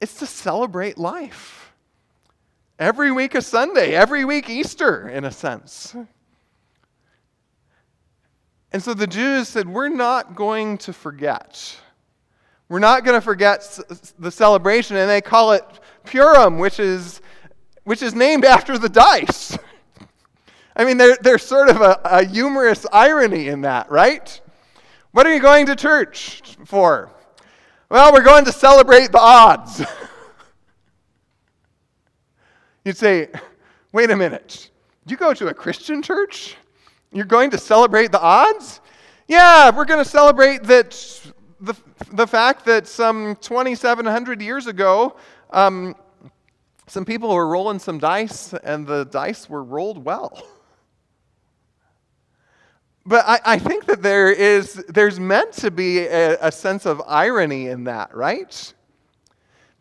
It's 0.00 0.18
to 0.18 0.26
celebrate 0.26 0.98
life. 0.98 1.72
Every 2.78 3.12
week 3.12 3.36
a 3.36 3.42
Sunday, 3.42 3.94
every 3.94 4.24
week 4.24 4.50
Easter, 4.50 5.08
in 5.08 5.24
a 5.24 5.30
sense. 5.30 5.94
And 8.72 8.82
so 8.82 8.92
the 8.92 9.06
Jews 9.06 9.48
said, 9.48 9.68
We're 9.68 9.88
not 9.88 10.34
going 10.34 10.78
to 10.78 10.92
forget. 10.92 11.78
We're 12.68 12.78
not 12.78 13.04
going 13.04 13.16
to 13.16 13.20
forget 13.20 13.78
the 14.18 14.30
celebration. 14.30 14.96
And 14.96 15.08
they 15.08 15.20
call 15.20 15.52
it 15.52 15.64
Purim, 16.04 16.58
which 16.58 16.80
is, 16.80 17.20
which 17.84 18.02
is 18.02 18.14
named 18.14 18.44
after 18.44 18.78
the 18.78 18.88
dice. 18.88 19.56
I 20.76 20.84
mean, 20.84 20.96
there, 20.96 21.16
there's 21.20 21.44
sort 21.44 21.68
of 21.68 21.80
a, 21.80 22.00
a 22.04 22.24
humorous 22.24 22.86
irony 22.92 23.48
in 23.48 23.62
that, 23.62 23.90
right? 23.90 24.40
What 25.12 25.26
are 25.26 25.32
you 25.32 25.40
going 25.40 25.66
to 25.66 25.76
church 25.76 26.56
for? 26.64 27.10
Well, 27.88 28.12
we're 28.12 28.24
going 28.24 28.44
to 28.46 28.52
celebrate 28.52 29.12
the 29.12 29.20
odds. 29.20 29.84
You'd 32.84 32.96
say, 32.96 33.28
wait 33.92 34.10
a 34.10 34.16
minute. 34.16 34.70
You 35.06 35.16
go 35.16 35.34
to 35.34 35.48
a 35.48 35.54
Christian 35.54 36.02
church? 36.02 36.56
You're 37.12 37.24
going 37.24 37.50
to 37.50 37.58
celebrate 37.58 38.10
the 38.10 38.20
odds? 38.20 38.80
Yeah, 39.28 39.70
we're 39.70 39.84
going 39.84 40.02
to 40.02 40.10
celebrate 40.10 40.64
that 40.64 40.92
the, 41.64 41.74
the 42.12 42.26
fact 42.26 42.64
that 42.66 42.86
some 42.86 43.36
2,700 43.36 44.42
years 44.42 44.66
ago, 44.66 45.16
um, 45.50 45.94
some 46.86 47.04
people 47.04 47.34
were 47.34 47.46
rolling 47.48 47.78
some 47.78 47.98
dice, 47.98 48.52
and 48.52 48.86
the 48.86 49.04
dice 49.04 49.48
were 49.48 49.64
rolled 49.64 50.04
well. 50.04 50.46
But 53.06 53.24
I, 53.26 53.40
I 53.44 53.58
think 53.58 53.84
that 53.86 54.00
there 54.00 54.32
is 54.32 54.82
there's 54.88 55.20
meant 55.20 55.52
to 55.54 55.70
be 55.70 55.98
a, 55.98 56.38
a 56.40 56.50
sense 56.50 56.86
of 56.86 57.02
irony 57.06 57.66
in 57.66 57.84
that, 57.84 58.16
right? 58.16 58.74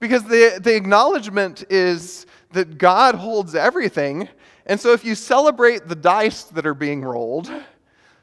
Because 0.01 0.23
the, 0.25 0.59
the 0.61 0.75
acknowledgement 0.75 1.63
is 1.69 2.25
that 2.51 2.77
God 2.77 3.15
holds 3.15 3.55
everything. 3.55 4.27
And 4.65 4.77
so 4.77 4.91
if 4.91 5.05
you 5.05 5.15
celebrate 5.15 5.87
the 5.87 5.95
dice 5.95 6.43
that 6.43 6.65
are 6.65 6.73
being 6.73 7.01
rolled, 7.01 7.49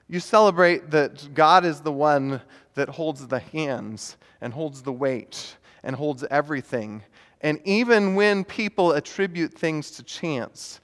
you 0.06 0.20
celebrate 0.20 0.90
that 0.90 1.32
God 1.32 1.64
is 1.64 1.80
the 1.80 1.92
one 1.92 2.42
that 2.74 2.88
holds 2.88 3.26
the 3.26 3.40
hands 3.40 4.16
and 4.40 4.52
holds 4.52 4.82
the 4.82 4.92
weight 4.92 5.56
and 5.82 5.96
holds 5.96 6.24
everything. 6.30 7.02
And 7.40 7.60
even 7.64 8.14
when 8.14 8.44
people 8.44 8.92
attribute 8.92 9.52
things 9.52 9.90
to 9.92 10.02
chance, 10.02 10.80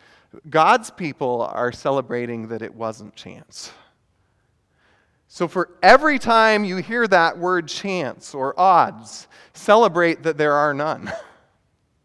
God's 0.48 0.90
people 0.90 1.42
are 1.42 1.72
celebrating 1.72 2.48
that 2.48 2.62
it 2.62 2.74
wasn't 2.74 3.14
chance. 3.14 3.72
So, 5.28 5.48
for 5.48 5.70
every 5.82 6.18
time 6.18 6.64
you 6.64 6.76
hear 6.76 7.06
that 7.08 7.36
word 7.36 7.68
chance 7.68 8.34
or 8.34 8.58
odds, 8.58 9.28
celebrate 9.52 10.22
that 10.22 10.38
there 10.38 10.52
are 10.52 10.72
none. 10.72 11.12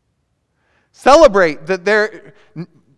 celebrate 0.92 1.68
that 1.68 1.86
there, 1.86 2.34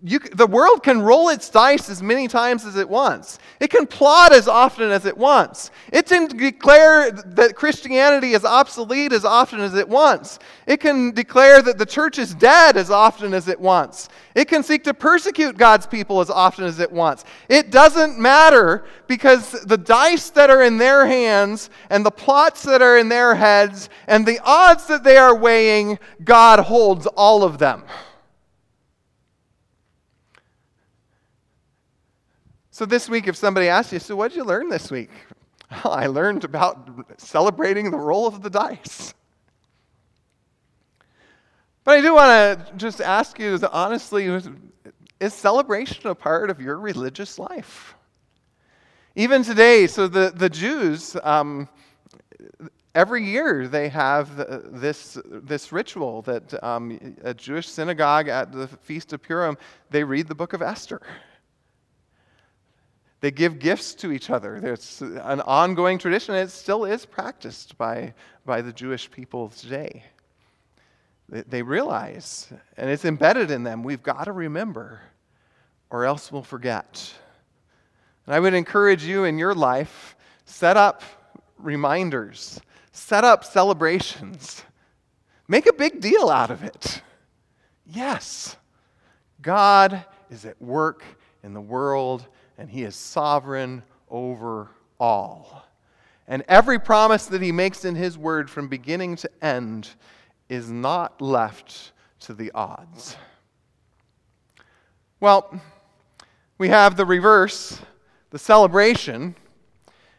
you, 0.05 0.19
the 0.19 0.47
world 0.47 0.83
can 0.83 1.01
roll 1.01 1.29
its 1.29 1.49
dice 1.49 1.89
as 1.89 2.03
many 2.03 2.27
times 2.27 2.65
as 2.65 2.75
it 2.75 2.89
wants. 2.89 3.39
It 3.61 3.69
can 3.69 3.87
plot 3.87 4.33
as 4.33 4.49
often 4.49 4.91
as 4.91 5.05
it 5.05 5.17
wants. 5.17 5.71
It 5.93 6.07
can 6.07 6.27
declare 6.27 7.09
that 7.09 7.55
Christianity 7.55 8.33
is 8.33 8.43
obsolete 8.43 9.13
as 9.13 9.23
often 9.23 9.61
as 9.61 9.75
it 9.75 9.87
wants. 9.87 10.39
It 10.67 10.81
can 10.81 11.11
declare 11.11 11.61
that 11.61 11.77
the 11.77 11.85
church 11.85 12.19
is 12.19 12.35
dead 12.35 12.75
as 12.75 12.91
often 12.91 13.33
as 13.33 13.47
it 13.47 13.57
wants. 13.57 14.09
It 14.35 14.49
can 14.49 14.61
seek 14.61 14.83
to 14.83 14.93
persecute 14.93 15.57
God's 15.57 15.87
people 15.87 16.19
as 16.19 16.29
often 16.29 16.65
as 16.65 16.81
it 16.81 16.91
wants. 16.91 17.23
It 17.47 17.71
doesn't 17.71 18.19
matter 18.19 18.83
because 19.07 19.51
the 19.51 19.77
dice 19.77 20.31
that 20.31 20.49
are 20.49 20.63
in 20.63 20.77
their 20.77 21.05
hands 21.05 21.69
and 21.89 22.05
the 22.05 22.11
plots 22.11 22.63
that 22.63 22.81
are 22.81 22.97
in 22.97 23.07
their 23.07 23.35
heads 23.35 23.87
and 24.07 24.25
the 24.25 24.41
odds 24.43 24.85
that 24.87 25.05
they 25.05 25.15
are 25.15 25.33
weighing, 25.33 25.97
God 26.25 26.59
holds 26.59 27.07
all 27.07 27.45
of 27.45 27.57
them. 27.57 27.83
So 32.83 32.87
this 32.87 33.07
week, 33.07 33.29
if 33.29 33.37
somebody 33.37 33.69
asks 33.69 33.93
you, 33.93 33.99
so 33.99 34.13
what 34.13 34.33
did 34.33 34.35
you 34.35 34.43
learn 34.43 34.67
this 34.67 34.91
week? 34.91 35.09
I 35.85 36.07
learned 36.07 36.43
about 36.43 36.89
celebrating 37.17 37.91
the 37.91 37.97
roll 37.97 38.27
of 38.27 38.41
the 38.41 38.49
dice. 38.49 39.13
But 41.85 41.99
I 41.99 42.01
do 42.01 42.13
want 42.13 42.67
to 42.67 42.73
just 42.75 42.99
ask 42.99 43.39
you 43.39 43.53
is 43.53 43.63
honestly 43.63 44.25
is 45.21 45.33
celebration 45.33 46.07
a 46.07 46.13
part 46.13 46.49
of 46.49 46.59
your 46.59 46.77
religious 46.77 47.39
life? 47.39 47.95
Even 49.15 49.43
today, 49.43 49.87
so 49.87 50.09
the, 50.09 50.33
the 50.35 50.49
Jews, 50.49 51.15
um, 51.23 51.69
every 52.93 53.23
year 53.23 53.69
they 53.69 53.87
have 53.87 54.35
this, 54.77 55.17
this 55.25 55.71
ritual 55.71 56.21
that 56.23 56.61
um, 56.61 57.15
a 57.23 57.33
Jewish 57.33 57.69
synagogue 57.69 58.27
at 58.27 58.51
the 58.51 58.67
Feast 58.67 59.13
of 59.13 59.21
Purim, 59.21 59.57
they 59.89 60.03
read 60.03 60.27
the 60.27 60.35
book 60.35 60.51
of 60.51 60.61
Esther. 60.61 61.01
They 63.23 63.31
give 63.31 63.57
gifts 63.57 63.95
to 63.95 64.11
each 64.11 64.29
other. 64.29 64.59
There's 64.59 65.01
an 65.01 65.39
ongoing 65.39 65.97
tradition, 65.97 66.35
and 66.35 66.43
it 66.43 66.51
still 66.51 66.83
is 66.83 67.05
practiced 67.05 67.77
by, 67.77 68.13
by 68.45 68.61
the 68.61 68.73
Jewish 68.73 69.09
people 69.09 69.47
today. 69.47 70.03
They, 71.29 71.43
they 71.43 71.61
realize, 71.61 72.51
and 72.75 72.89
it's 72.89 73.05
embedded 73.05 73.49
in 73.49 73.63
them, 73.63 73.81
we've 73.81 74.03
got 74.03 74.25
to 74.25 74.33
remember, 74.33 74.99
or 75.89 76.03
else 76.03 76.33
we'll 76.33 76.43
forget. 76.43 77.13
And 78.25 78.35
I 78.35 78.41
would 78.41 78.53
encourage 78.53 79.05
you 79.05 79.23
in 79.23 79.37
your 79.37 79.55
life 79.55 80.17
set 80.43 80.75
up 80.75 81.01
reminders, 81.57 82.59
set 82.91 83.23
up 83.23 83.45
celebrations, 83.45 84.65
make 85.47 85.65
a 85.65 85.71
big 85.71 86.01
deal 86.01 86.29
out 86.29 86.51
of 86.51 86.61
it. 86.61 87.01
Yes, 87.85 88.57
God 89.41 90.03
is 90.29 90.43
at 90.43 90.61
work 90.61 91.05
in 91.41 91.53
the 91.53 91.61
world, 91.61 92.27
and 92.57 92.69
he 92.69 92.83
is 92.83 92.95
sovereign 92.95 93.83
over 94.09 94.69
all. 94.99 95.65
And 96.27 96.43
every 96.47 96.79
promise 96.79 97.25
that 97.27 97.41
he 97.41 97.51
makes 97.51 97.83
in 97.83 97.95
his 97.95 98.17
word 98.17 98.49
from 98.49 98.67
beginning 98.67 99.17
to 99.17 99.29
end 99.41 99.89
is 100.49 100.69
not 100.69 101.21
left 101.21 101.91
to 102.21 102.33
the 102.33 102.51
odds. 102.53 103.17
Well, 105.19 105.61
we 106.57 106.69
have 106.69 106.95
the 106.95 107.05
reverse, 107.05 107.81
the 108.29 108.39
celebration, 108.39 109.35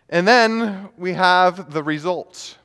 and 0.09 0.29
then 0.29 0.91
we 0.99 1.15
have 1.15 1.73
the 1.73 1.83
result. 1.83 2.59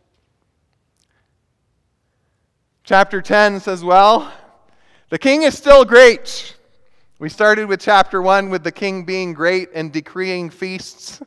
Chapter 2.83 3.21
10 3.21 3.59
says, 3.59 3.83
Well, 3.83 4.31
the 5.09 5.17
king 5.17 5.43
is 5.43 5.57
still 5.57 5.85
great. 5.85 6.55
We 7.21 7.27
started 7.27 7.65
with 7.65 7.81
chapter 7.81 8.21
1 8.21 8.49
with 8.49 8.63
the 8.63 8.71
king 8.71 9.03
being 9.03 9.33
great 9.33 9.71
and 9.73 9.91
decreeing 9.91 10.49
feasts. 10.49 11.21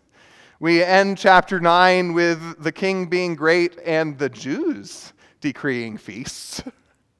We 0.59 0.83
end 0.83 1.18
chapter 1.18 1.61
9 1.61 2.14
with 2.14 2.62
the 2.62 2.72
king 2.72 3.11
being 3.11 3.35
great 3.35 3.78
and 3.85 4.18
the 4.18 4.31
Jews 4.31 5.12
decreeing 5.42 5.98
feasts. 5.98 6.62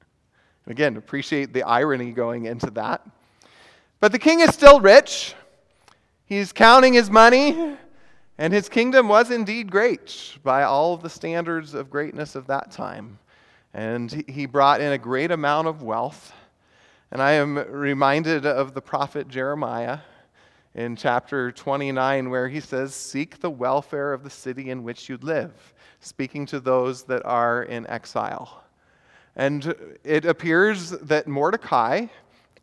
Again, 0.65 0.97
appreciate 0.97 1.53
the 1.53 1.61
irony 1.61 2.13
going 2.13 2.45
into 2.45 2.71
that. 2.71 3.05
But 3.99 4.11
the 4.11 4.17
king 4.17 4.39
is 4.39 4.49
still 4.55 4.79
rich. 4.79 5.35
He's 6.25 6.51
counting 6.51 6.95
his 6.95 7.11
money, 7.11 7.77
and 8.39 8.51
his 8.51 8.69
kingdom 8.69 9.07
was 9.07 9.29
indeed 9.29 9.69
great 9.69 10.39
by 10.41 10.63
all 10.63 10.97
the 10.97 11.11
standards 11.11 11.75
of 11.75 11.91
greatness 11.91 12.33
of 12.33 12.47
that 12.47 12.71
time. 12.71 13.19
And 13.71 14.11
he 14.27 14.47
brought 14.47 14.81
in 14.81 14.93
a 14.93 14.97
great 14.97 15.29
amount 15.29 15.67
of 15.67 15.83
wealth. 15.83 16.33
And 17.13 17.21
I 17.21 17.33
am 17.33 17.57
reminded 17.69 18.47
of 18.47 18.73
the 18.73 18.81
prophet 18.81 19.27
Jeremiah 19.27 19.99
in 20.73 20.95
chapter 20.95 21.51
29, 21.51 22.31
where 22.31 22.49
he 22.49 22.59
says, 22.59 22.95
Seek 22.95 23.39
the 23.39 23.51
welfare 23.51 24.13
of 24.13 24.23
the 24.23 24.31
city 24.31 24.71
in 24.71 24.81
which 24.81 25.07
you 25.09 25.19
live, 25.21 25.75
speaking 25.99 26.47
to 26.47 26.59
those 26.59 27.03
that 27.03 27.23
are 27.23 27.61
in 27.61 27.85
exile. 27.85 28.63
And 29.35 29.75
it 30.03 30.25
appears 30.25 30.89
that 30.89 31.27
Mordecai 31.27 32.07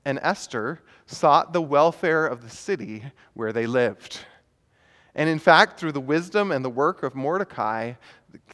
and 0.04 0.18
Esther 0.20 0.80
sought 1.06 1.52
the 1.52 1.62
welfare 1.62 2.26
of 2.26 2.42
the 2.42 2.50
city 2.50 3.04
where 3.34 3.52
they 3.52 3.68
lived. 3.68 4.18
And 5.14 5.30
in 5.30 5.38
fact, 5.38 5.78
through 5.78 5.92
the 5.92 6.00
wisdom 6.00 6.50
and 6.50 6.64
the 6.64 6.70
work 6.70 7.04
of 7.04 7.14
Mordecai, 7.14 7.92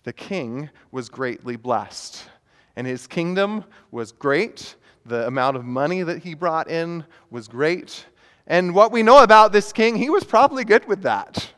the 0.02 0.12
king 0.12 0.68
was 0.92 1.08
greatly 1.08 1.56
blessed. 1.56 2.22
And 2.76 2.86
his 2.86 3.06
kingdom 3.06 3.64
was 3.90 4.12
great. 4.12 4.76
The 5.06 5.26
amount 5.26 5.56
of 5.56 5.64
money 5.64 6.02
that 6.02 6.22
he 6.22 6.34
brought 6.34 6.68
in 6.68 7.04
was 7.30 7.48
great. 7.48 8.04
And 8.46 8.74
what 8.74 8.92
we 8.92 9.02
know 9.02 9.22
about 9.22 9.52
this 9.52 9.72
king, 9.72 9.96
he 9.96 10.10
was 10.10 10.24
probably 10.24 10.64
good 10.64 10.86
with 10.86 11.02
that. 11.02 11.52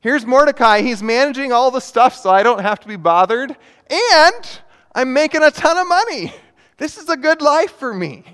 Here's 0.00 0.24
Mordecai. 0.24 0.82
He's 0.82 1.02
managing 1.02 1.52
all 1.52 1.70
the 1.70 1.80
stuff 1.80 2.14
so 2.14 2.30
I 2.30 2.42
don't 2.42 2.60
have 2.60 2.80
to 2.80 2.88
be 2.88 2.96
bothered. 2.96 3.56
And 3.90 4.60
I'm 4.94 5.12
making 5.12 5.42
a 5.42 5.50
ton 5.50 5.76
of 5.76 5.88
money. 5.88 6.32
This 6.76 6.96
is 6.98 7.08
a 7.08 7.16
good 7.16 7.42
life 7.42 7.72
for 7.72 7.92
me. 7.92 8.24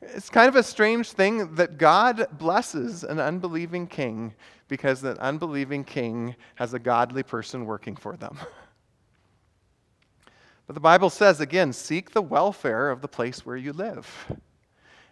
It's 0.00 0.30
kind 0.30 0.48
of 0.48 0.56
a 0.56 0.62
strange 0.62 1.12
thing 1.12 1.54
that 1.56 1.78
God 1.78 2.26
blesses 2.32 3.04
an 3.04 3.18
unbelieving 3.18 3.86
king 3.86 4.34
because 4.68 5.00
that 5.00 5.18
unbelieving 5.18 5.84
king 5.84 6.36
has 6.56 6.74
a 6.74 6.78
godly 6.78 7.22
person 7.22 7.64
working 7.64 7.96
for 7.96 8.16
them. 8.16 8.38
But 10.68 10.74
the 10.74 10.80
Bible 10.80 11.08
says 11.08 11.40
again 11.40 11.72
seek 11.72 12.10
the 12.10 12.22
welfare 12.22 12.90
of 12.90 13.00
the 13.00 13.08
place 13.08 13.44
where 13.44 13.56
you 13.56 13.72
live. 13.72 14.30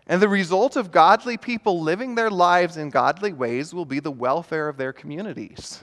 And 0.07 0.21
the 0.23 0.29
result 0.29 0.77
of 0.77 0.92
godly 0.92 1.38
people 1.38 1.81
living 1.81 2.14
their 2.14 2.31
lives 2.31 2.77
in 2.77 2.90
godly 2.90 3.33
ways 3.33 3.75
will 3.75 3.87
be 3.87 3.99
the 3.99 4.11
welfare 4.11 4.69
of 4.69 4.77
their 4.77 4.92
communities. 4.92 5.83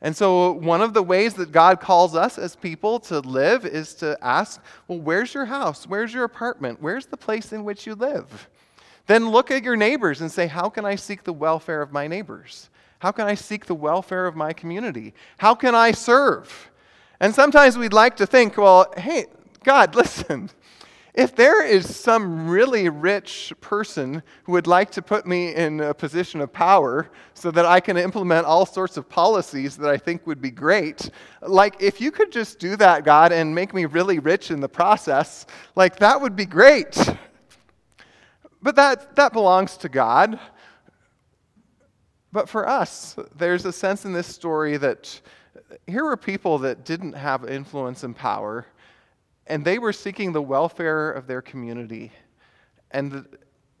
And 0.00 0.16
so, 0.16 0.52
one 0.52 0.80
of 0.80 0.94
the 0.94 1.02
ways 1.02 1.34
that 1.34 1.52
God 1.52 1.78
calls 1.78 2.16
us 2.16 2.38
as 2.38 2.56
people 2.56 2.98
to 3.00 3.20
live 3.20 3.66
is 3.66 3.94
to 3.96 4.18
ask, 4.22 4.62
well, 4.88 4.98
where's 4.98 5.34
your 5.34 5.44
house? 5.44 5.86
Where's 5.86 6.12
your 6.12 6.24
apartment? 6.24 6.80
Where's 6.80 7.06
the 7.06 7.16
place 7.18 7.52
in 7.52 7.64
which 7.64 7.86
you 7.86 7.94
live? 7.94 8.48
Then 9.06 9.28
look 9.28 9.50
at 9.50 9.62
your 9.62 9.76
neighbors 9.76 10.22
and 10.22 10.32
say, 10.32 10.46
how 10.46 10.68
can 10.70 10.84
I 10.84 10.96
seek 10.96 11.22
the 11.22 11.32
welfare 11.32 11.82
of 11.82 11.92
my 11.92 12.06
neighbors? 12.06 12.70
How 12.98 13.12
can 13.12 13.26
I 13.26 13.34
seek 13.34 13.66
the 13.66 13.74
welfare 13.74 14.26
of 14.26 14.34
my 14.34 14.54
community? 14.54 15.14
How 15.36 15.54
can 15.54 15.74
I 15.74 15.92
serve? 15.92 16.70
And 17.20 17.34
sometimes 17.34 17.78
we'd 17.78 17.92
like 17.92 18.16
to 18.16 18.26
think, 18.26 18.56
well, 18.56 18.92
hey, 18.96 19.26
God, 19.64 19.94
listen, 19.94 20.50
if 21.16 21.34
there 21.34 21.64
is 21.66 21.96
some 21.96 22.46
really 22.46 22.90
rich 22.90 23.52
person 23.62 24.22
who 24.44 24.52
would 24.52 24.66
like 24.66 24.90
to 24.92 25.02
put 25.02 25.26
me 25.26 25.54
in 25.54 25.80
a 25.80 25.94
position 25.94 26.42
of 26.42 26.52
power 26.52 27.10
so 27.32 27.50
that 27.50 27.64
I 27.64 27.80
can 27.80 27.96
implement 27.96 28.44
all 28.44 28.66
sorts 28.66 28.98
of 28.98 29.08
policies 29.08 29.78
that 29.78 29.88
I 29.88 29.96
think 29.96 30.26
would 30.26 30.42
be 30.42 30.50
great, 30.50 31.08
like 31.40 31.76
if 31.80 32.02
you 32.02 32.10
could 32.10 32.30
just 32.30 32.58
do 32.58 32.76
that, 32.76 33.04
God, 33.04 33.32
and 33.32 33.54
make 33.54 33.72
me 33.72 33.86
really 33.86 34.18
rich 34.18 34.50
in 34.50 34.60
the 34.60 34.68
process, 34.68 35.46
like 35.74 35.96
that 36.00 36.20
would 36.20 36.36
be 36.36 36.44
great. 36.44 36.98
But 38.60 38.76
that, 38.76 39.16
that 39.16 39.32
belongs 39.32 39.78
to 39.78 39.88
God. 39.88 40.38
But 42.30 42.46
for 42.46 42.68
us, 42.68 43.16
there's 43.34 43.64
a 43.64 43.72
sense 43.72 44.04
in 44.04 44.12
this 44.12 44.26
story 44.26 44.76
that 44.76 45.20
here 45.86 46.04
were 46.04 46.16
people 46.16 46.58
that 46.58 46.84
didn't 46.84 47.14
have 47.14 47.48
influence 47.48 48.02
and 48.04 48.14
power 48.16 48.66
and 49.46 49.64
they 49.64 49.78
were 49.78 49.92
seeking 49.92 50.32
the 50.32 50.42
welfare 50.42 51.12
of 51.12 51.26
their 51.26 51.40
community. 51.40 52.10
And 52.90 53.26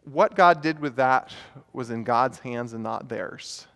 what 0.04 0.36
God 0.36 0.62
did 0.62 0.78
with 0.78 0.96
that 0.96 1.32
was 1.72 1.90
in 1.90 2.04
God's 2.04 2.38
hands 2.38 2.72
and 2.72 2.82
not 2.82 3.08
theirs. 3.08 3.66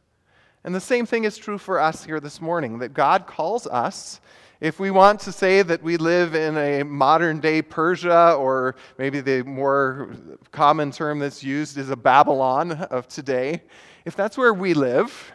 And 0.63 0.75
the 0.75 0.81
same 0.81 1.07
thing 1.07 1.25
is 1.25 1.37
true 1.37 1.59
for 1.59 1.81
us 1.81 2.05
here 2.05 2.21
this 2.21 2.41
morning 2.41 2.79
that 2.79 2.95
God 2.95 3.27
calls 3.27 3.67
us. 3.67 4.21
If 4.61 4.79
we 4.79 4.91
want 4.91 5.21
to 5.21 5.33
say 5.33 5.63
that 5.63 5.83
we 5.83 5.97
live 5.97 6.35
in 6.35 6.57
a 6.59 6.83
modern 6.83 7.41
day 7.41 7.63
Persia, 7.63 8.35
or 8.35 8.77
maybe 8.99 9.21
the 9.21 9.43
more 9.43 10.15
common 10.53 10.93
term 10.93 11.19
that's 11.19 11.43
used 11.43 11.79
is 11.79 11.91
a 11.91 11.97
Babylon 11.97 12.73
of 12.73 13.09
today, 13.09 13.63
if 14.05 14.15
that's 14.15 14.37
where 14.37 14.53
we 14.53 14.75
live, 14.75 15.33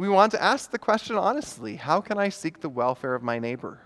we 0.00 0.08
want 0.08 0.32
to 0.32 0.42
ask 0.42 0.70
the 0.70 0.78
question 0.78 1.14
honestly 1.16 1.76
how 1.76 2.00
can 2.00 2.16
I 2.16 2.30
seek 2.30 2.60
the 2.60 2.70
welfare 2.70 3.14
of 3.14 3.22
my 3.22 3.38
neighbor? 3.38 3.82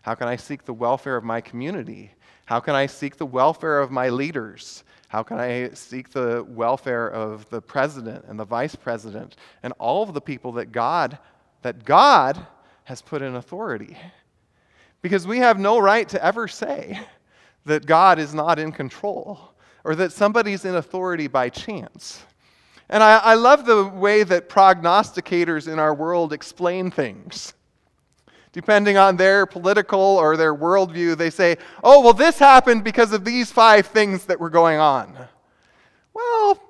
How 0.00 0.14
can 0.14 0.26
I 0.26 0.36
seek 0.36 0.64
the 0.64 0.72
welfare 0.72 1.14
of 1.14 1.24
my 1.24 1.42
community? 1.42 2.14
How 2.46 2.58
can 2.58 2.74
I 2.74 2.86
seek 2.86 3.18
the 3.18 3.26
welfare 3.26 3.78
of 3.78 3.90
my 3.90 4.08
leaders? 4.08 4.82
How 5.08 5.22
can 5.22 5.38
I 5.38 5.68
seek 5.74 6.08
the 6.08 6.42
welfare 6.48 7.10
of 7.10 7.46
the 7.50 7.60
president 7.60 8.24
and 8.28 8.40
the 8.40 8.46
vice 8.46 8.76
president 8.76 9.36
and 9.62 9.74
all 9.78 10.02
of 10.02 10.14
the 10.14 10.22
people 10.22 10.52
that 10.52 10.72
God 10.72 11.18
that 11.60 11.84
God 11.84 12.46
has 12.84 13.02
put 13.02 13.20
in 13.20 13.34
authority? 13.34 13.94
Because 15.02 15.26
we 15.26 15.36
have 15.36 15.58
no 15.58 15.78
right 15.78 16.08
to 16.08 16.24
ever 16.24 16.48
say 16.48 16.98
that 17.66 17.84
God 17.84 18.18
is 18.18 18.32
not 18.32 18.58
in 18.58 18.72
control 18.72 19.52
or 19.84 19.94
that 19.96 20.12
somebody's 20.12 20.64
in 20.64 20.76
authority 20.76 21.26
by 21.26 21.50
chance. 21.50 22.24
And 22.88 23.02
I, 23.02 23.18
I 23.18 23.34
love 23.34 23.66
the 23.66 23.84
way 23.84 24.22
that 24.22 24.48
prognosticators 24.48 25.70
in 25.70 25.78
our 25.78 25.94
world 25.94 26.32
explain 26.32 26.90
things 26.90 27.54
depending 28.52 28.96
on 28.96 29.16
their 29.16 29.46
political 29.46 30.00
or 30.00 30.36
their 30.36 30.54
worldview, 30.54 31.16
they 31.16 31.30
say, 31.30 31.56
oh, 31.84 32.00
well, 32.00 32.12
this 32.12 32.38
happened 32.38 32.82
because 32.82 33.12
of 33.12 33.24
these 33.24 33.52
five 33.52 33.86
things 33.86 34.24
that 34.24 34.40
were 34.40 34.50
going 34.50 34.78
on. 34.78 35.16
Well, 36.12 36.60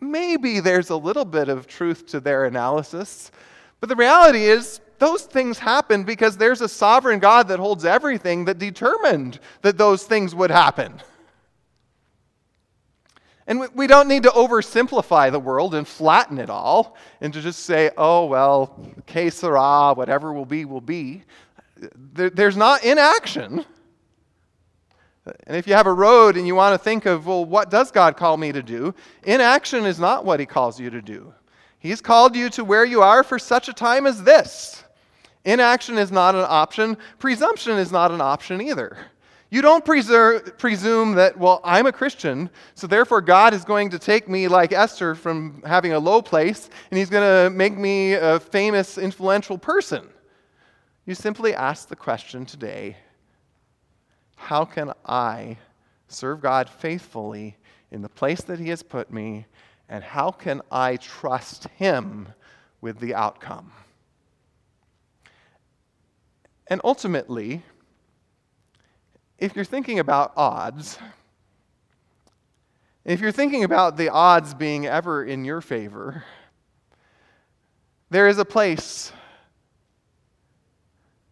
maybe 0.00 0.60
there's 0.60 0.90
a 0.90 0.96
little 0.96 1.24
bit 1.24 1.48
of 1.48 1.66
truth 1.66 2.06
to 2.08 2.20
their 2.20 2.46
analysis, 2.46 3.30
but 3.78 3.88
the 3.88 3.94
reality 3.96 4.44
is, 4.44 4.80
those 4.98 5.22
things 5.22 5.58
happened 5.58 6.06
because 6.06 6.38
there's 6.38 6.62
a 6.62 6.68
sovereign 6.68 7.18
God 7.18 7.48
that 7.48 7.58
holds 7.58 7.84
everything 7.84 8.46
that 8.46 8.58
determined 8.58 9.38
that 9.60 9.76
those 9.76 10.04
things 10.04 10.34
would 10.34 10.50
happen. 10.50 11.00
And 13.46 13.68
we 13.74 13.86
don't 13.86 14.08
need 14.08 14.24
to 14.24 14.30
oversimplify 14.30 15.30
the 15.30 15.38
world 15.38 15.74
and 15.74 15.86
flatten 15.86 16.38
it 16.38 16.50
all 16.50 16.96
and 17.20 17.32
to 17.32 17.40
just 17.40 17.60
say, 17.60 17.90
oh, 17.96 18.26
well, 18.26 18.78
que 19.06 19.30
sera, 19.30 19.94
whatever 19.94 20.32
will 20.32 20.46
be, 20.46 20.64
will 20.64 20.80
be. 20.80 21.22
There's 21.76 22.56
not 22.56 22.84
inaction. 22.84 23.64
And 25.46 25.56
if 25.56 25.66
you 25.66 25.74
have 25.74 25.86
a 25.86 25.92
road 25.92 26.36
and 26.36 26.46
you 26.46 26.54
want 26.54 26.74
to 26.74 26.78
think 26.78 27.06
of, 27.06 27.26
well, 27.26 27.44
what 27.44 27.70
does 27.70 27.90
God 27.90 28.16
call 28.16 28.36
me 28.36 28.52
to 28.52 28.62
do? 28.62 28.94
Inaction 29.24 29.84
is 29.84 29.98
not 29.98 30.24
what 30.24 30.40
He 30.40 30.46
calls 30.46 30.80
you 30.80 30.90
to 30.90 31.02
do. 31.02 31.32
He's 31.78 32.00
called 32.00 32.34
you 32.34 32.48
to 32.50 32.64
where 32.64 32.84
you 32.84 33.02
are 33.02 33.22
for 33.22 33.38
such 33.38 33.68
a 33.68 33.72
time 33.72 34.06
as 34.06 34.22
this. 34.22 34.82
Inaction 35.44 35.98
is 35.98 36.10
not 36.10 36.34
an 36.34 36.44
option, 36.48 36.96
presumption 37.18 37.78
is 37.78 37.92
not 37.92 38.10
an 38.10 38.20
option 38.20 38.60
either. 38.60 38.96
You 39.48 39.62
don't 39.62 39.84
presume 39.84 41.14
that, 41.14 41.38
well, 41.38 41.60
I'm 41.62 41.86
a 41.86 41.92
Christian, 41.92 42.50
so 42.74 42.86
therefore 42.86 43.20
God 43.20 43.54
is 43.54 43.64
going 43.64 43.90
to 43.90 43.98
take 43.98 44.28
me 44.28 44.48
like 44.48 44.72
Esther 44.72 45.14
from 45.14 45.62
having 45.64 45.92
a 45.92 46.00
low 46.00 46.20
place 46.20 46.68
and 46.90 46.98
he's 46.98 47.10
going 47.10 47.22
to 47.22 47.50
make 47.56 47.76
me 47.76 48.14
a 48.14 48.40
famous, 48.40 48.98
influential 48.98 49.56
person. 49.56 50.08
You 51.04 51.14
simply 51.14 51.54
ask 51.54 51.88
the 51.88 51.96
question 51.96 52.44
today 52.44 52.96
how 54.34 54.64
can 54.64 54.92
I 55.04 55.58
serve 56.08 56.40
God 56.40 56.68
faithfully 56.68 57.56
in 57.90 58.02
the 58.02 58.08
place 58.08 58.42
that 58.42 58.58
He 58.58 58.68
has 58.68 58.82
put 58.82 59.12
me, 59.12 59.46
and 59.88 60.04
how 60.04 60.30
can 60.30 60.60
I 60.70 60.96
trust 60.96 61.68
Him 61.76 62.28
with 62.80 62.98
the 62.98 63.14
outcome? 63.14 63.72
And 66.68 66.80
ultimately, 66.84 67.62
if 69.38 69.54
you're 69.54 69.64
thinking 69.64 69.98
about 69.98 70.32
odds, 70.36 70.98
if 73.04 73.20
you're 73.20 73.32
thinking 73.32 73.64
about 73.64 73.96
the 73.96 74.08
odds 74.08 74.54
being 74.54 74.86
ever 74.86 75.24
in 75.24 75.44
your 75.44 75.60
favor, 75.60 76.24
there 78.10 78.28
is 78.28 78.38
a 78.38 78.44
place. 78.44 79.12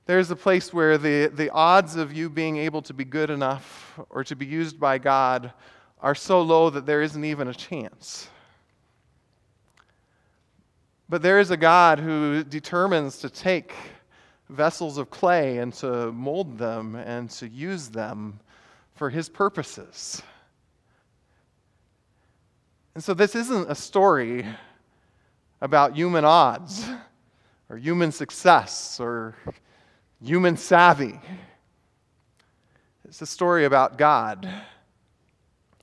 There 0.06 0.18
is 0.18 0.30
a 0.30 0.36
place 0.36 0.72
where 0.72 0.98
the, 0.98 1.30
the 1.34 1.50
odds 1.50 1.96
of 1.96 2.12
you 2.12 2.28
being 2.28 2.58
able 2.58 2.82
to 2.82 2.92
be 2.92 3.04
good 3.04 3.30
enough 3.30 3.98
or 4.10 4.22
to 4.24 4.36
be 4.36 4.44
used 4.44 4.78
by 4.78 4.98
God 4.98 5.52
are 6.00 6.14
so 6.14 6.42
low 6.42 6.68
that 6.68 6.84
there 6.84 7.00
isn't 7.00 7.24
even 7.24 7.48
a 7.48 7.54
chance. 7.54 8.28
But 11.08 11.22
there 11.22 11.38
is 11.38 11.50
a 11.50 11.56
God 11.56 11.98
who 12.00 12.44
determines 12.44 13.18
to 13.18 13.30
take 13.30 13.74
vessels 14.48 14.98
of 14.98 15.10
clay 15.10 15.58
and 15.58 15.72
to 15.74 16.12
mold 16.12 16.58
them 16.58 16.94
and 16.96 17.30
to 17.30 17.48
use 17.48 17.88
them 17.88 18.40
for 18.94 19.10
his 19.10 19.28
purposes. 19.28 20.22
And 22.94 23.02
so 23.02 23.14
this 23.14 23.34
isn't 23.34 23.70
a 23.70 23.74
story 23.74 24.46
about 25.60 25.96
human 25.96 26.24
odds 26.24 26.88
or 27.68 27.76
human 27.76 28.12
success 28.12 29.00
or 29.00 29.34
human 30.22 30.56
savvy. 30.56 31.18
It's 33.04 33.20
a 33.22 33.26
story 33.26 33.64
about 33.64 33.98
God 33.98 34.48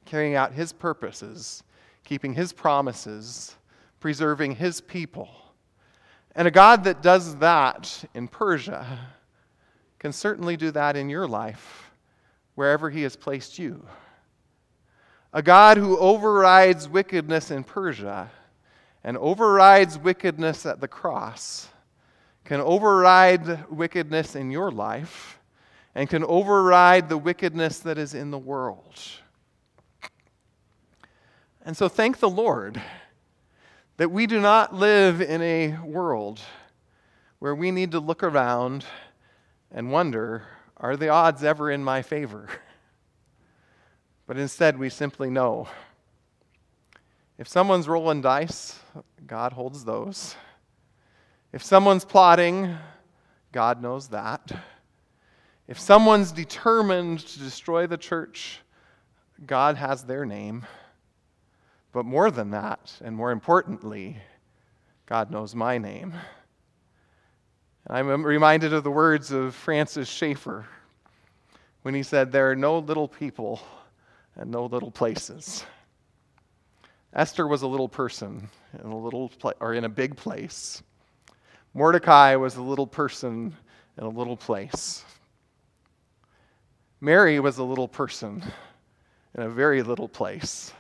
carrying 0.05 0.36
out 0.36 0.53
his 0.53 0.72
purposes, 0.72 1.64
keeping 2.03 2.34
his 2.34 2.53
promises, 2.53 3.55
preserving 3.99 4.55
his 4.55 4.82
people. 4.82 5.30
And 6.36 6.48
a 6.48 6.52
God 6.52 6.86
that 6.86 7.02
does 7.02 7.36
that 7.38 8.06
in 8.14 8.28
Persia 8.28 9.00
can 10.00 10.14
certainly 10.14 10.58
do 10.58 10.72
that 10.72 10.96
in 10.96 11.10
your 11.10 11.28
life, 11.28 11.92
wherever 12.56 12.90
he 12.90 13.04
has 13.04 13.16
placed 13.16 13.60
you. 13.60 13.86
A 15.34 15.42
God 15.42 15.78
who 15.78 15.98
overrides 15.98 16.90
wickedness 16.90 17.52
in 17.52 17.64
Persia 17.64 18.32
and 19.04 19.18
overrides 19.18 19.98
wickedness 19.98 20.66
at 20.66 20.82
the 20.82 20.88
cross 20.88 21.68
can 22.44 22.60
override 22.60 23.70
wickedness 23.70 24.36
in 24.36 24.52
your 24.52 24.72
life 24.72 25.40
and 25.96 26.10
can 26.10 26.24
override 26.24 27.10
the 27.10 27.18
wickedness 27.18 27.80
that 27.80 27.98
is 27.98 28.14
in 28.14 28.32
the 28.32 28.40
world. 28.40 29.00
And 31.64 31.78
so 31.78 31.88
thank 31.88 32.20
the 32.20 32.30
Lord 32.30 32.82
that 34.02 34.10
we 34.10 34.26
do 34.26 34.41
not 34.41 34.74
live 34.74 35.22
in 35.22 35.43
a 35.43 35.78
world 35.86 36.41
where 37.38 37.54
we 37.54 37.70
need 37.70 37.91
to 37.91 37.99
look 37.99 38.24
around 38.24 38.84
and 39.72 39.91
wonder 39.91 40.41
are 40.78 40.97
the 40.97 41.10
odds 41.10 41.43
ever 41.43 41.70
in 41.70 41.84
my 41.84 42.02
favor? 42.02 42.49
But 44.26 44.39
instead, 44.39 44.80
we 44.80 44.89
simply 44.89 45.30
know 45.30 45.68
if 47.38 47.47
someone's 47.47 47.88
rolling 47.88 48.22
dice, 48.22 48.80
God 49.28 49.54
holds 49.54 49.86
those. 49.86 50.36
If 51.54 51.64
someone's 51.64 52.06
plotting, 52.06 52.76
God 53.52 53.84
knows 53.84 54.08
that. 54.08 54.52
If 55.68 55.80
someone's 55.80 56.32
determined 56.32 57.20
to 57.20 57.39
destroy 57.39 57.86
the 57.86 57.97
church, 57.97 58.62
God 59.45 59.76
has 59.76 60.06
their 60.06 60.26
name. 60.26 60.66
But 61.92 62.06
more 62.06 62.32
than 62.32 62.52
that, 62.52 62.94
and 63.04 63.16
more 63.16 63.32
importantly, 63.32 64.18
God 65.06 65.30
knows 65.30 65.54
my 65.54 65.78
name. 65.78 66.14
I'm 67.88 68.24
reminded 68.24 68.74
of 68.74 68.84
the 68.84 68.92
words 68.92 69.32
of 69.32 69.56
Francis 69.56 70.08
Schaeffer 70.08 70.66
when 71.82 71.94
he 71.94 72.04
said, 72.04 72.32
There 72.32 72.50
are 72.50 72.56
no 72.56 72.80
little 72.80 73.08
people 73.08 73.62
and 74.36 74.50
no 74.50 74.66
little 74.66 74.92
places. 74.92 75.66
Esther 77.14 77.46
was 77.46 77.64
a 77.64 77.68
little 77.68 77.89
person 77.89 78.48
in 78.82 78.89
a 78.89 78.98
little 78.98 79.28
pla- 79.28 79.54
or 79.60 79.74
in 79.74 79.84
a 79.84 79.89
big 79.89 80.16
place. 80.16 80.82
Mordecai 81.74 82.36
was 82.36 82.56
a 82.56 82.62
little 82.62 82.88
person 82.88 83.54
in 83.98 84.04
a 84.06 84.10
little 84.10 84.38
place. 84.38 85.04
Mary 87.02 87.39
was 87.39 87.58
a 87.58 87.64
little 87.64 87.88
person 87.88 88.44
in 89.36 89.44
a 89.44 89.50
very 89.50 89.82
little 89.82 90.08
place. 90.08 90.72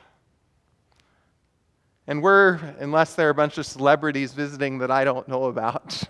And 2.07 2.23
we're, 2.23 2.55
unless 2.79 3.15
there 3.15 3.27
are 3.27 3.31
a 3.31 3.35
bunch 3.35 3.57
of 3.57 3.65
celebrities 3.65 4.33
visiting 4.33 4.79
that 4.79 4.89
I 4.89 5.03
don't 5.03 5.27
know 5.27 5.45
about, 5.45 6.03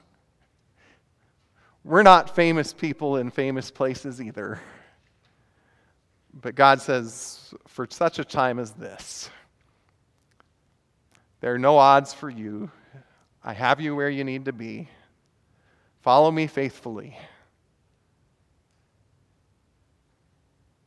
we're 1.83 2.03
not 2.03 2.35
famous 2.35 2.73
people 2.73 3.17
in 3.17 3.29
famous 3.29 3.69
places 3.69 4.21
either. 4.21 4.59
But 6.33 6.55
God 6.55 6.81
says, 6.81 7.53
for 7.67 7.87
such 7.89 8.19
a 8.19 8.23
time 8.23 8.57
as 8.57 8.71
this, 8.71 9.29
there 11.41 11.53
are 11.53 11.59
no 11.59 11.77
odds 11.77 12.13
for 12.13 12.29
you. 12.29 12.71
I 13.43 13.53
have 13.53 13.81
you 13.81 13.95
where 13.95 14.09
you 14.09 14.23
need 14.23 14.45
to 14.45 14.53
be. 14.53 14.87
Follow 16.01 16.31
me 16.31 16.47
faithfully. 16.47 17.17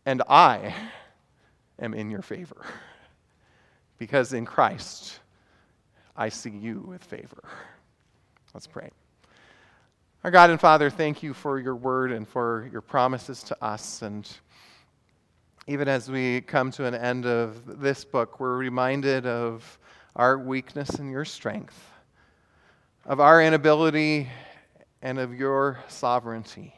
And 0.06 0.22
I 0.28 0.74
am 1.78 1.92
in 1.92 2.10
your 2.10 2.22
favor 2.22 2.64
because 3.98 4.32
in 4.32 4.44
Christ 4.44 5.20
I 6.16 6.28
see 6.28 6.50
you 6.50 6.84
with 6.86 7.02
favor. 7.02 7.42
Let's 8.52 8.66
pray. 8.66 8.90
Our 10.22 10.30
God 10.30 10.50
and 10.50 10.60
Father, 10.60 10.88
thank 10.88 11.22
you 11.22 11.34
for 11.34 11.58
your 11.58 11.74
word 11.74 12.10
and 12.10 12.26
for 12.26 12.68
your 12.72 12.80
promises 12.80 13.42
to 13.44 13.64
us. 13.64 14.00
And 14.00 14.26
even 15.66 15.88
as 15.88 16.10
we 16.10 16.40
come 16.40 16.70
to 16.72 16.86
an 16.86 16.94
end 16.94 17.26
of 17.26 17.80
this 17.80 18.04
book, 18.04 18.40
we're 18.40 18.56
reminded 18.56 19.26
of 19.26 19.78
our 20.16 20.38
weakness 20.38 20.88
and 20.90 21.10
your 21.10 21.24
strength, 21.24 21.78
of 23.04 23.20
our 23.20 23.42
inability 23.42 24.28
and 25.02 25.18
of 25.18 25.34
your 25.34 25.78
sovereignty. 25.88 26.74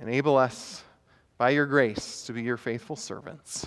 Enable 0.00 0.38
us 0.38 0.82
by 1.36 1.50
your 1.50 1.66
grace 1.66 2.24
to 2.26 2.32
be 2.32 2.42
your 2.42 2.56
faithful 2.56 2.96
servants. 2.96 3.66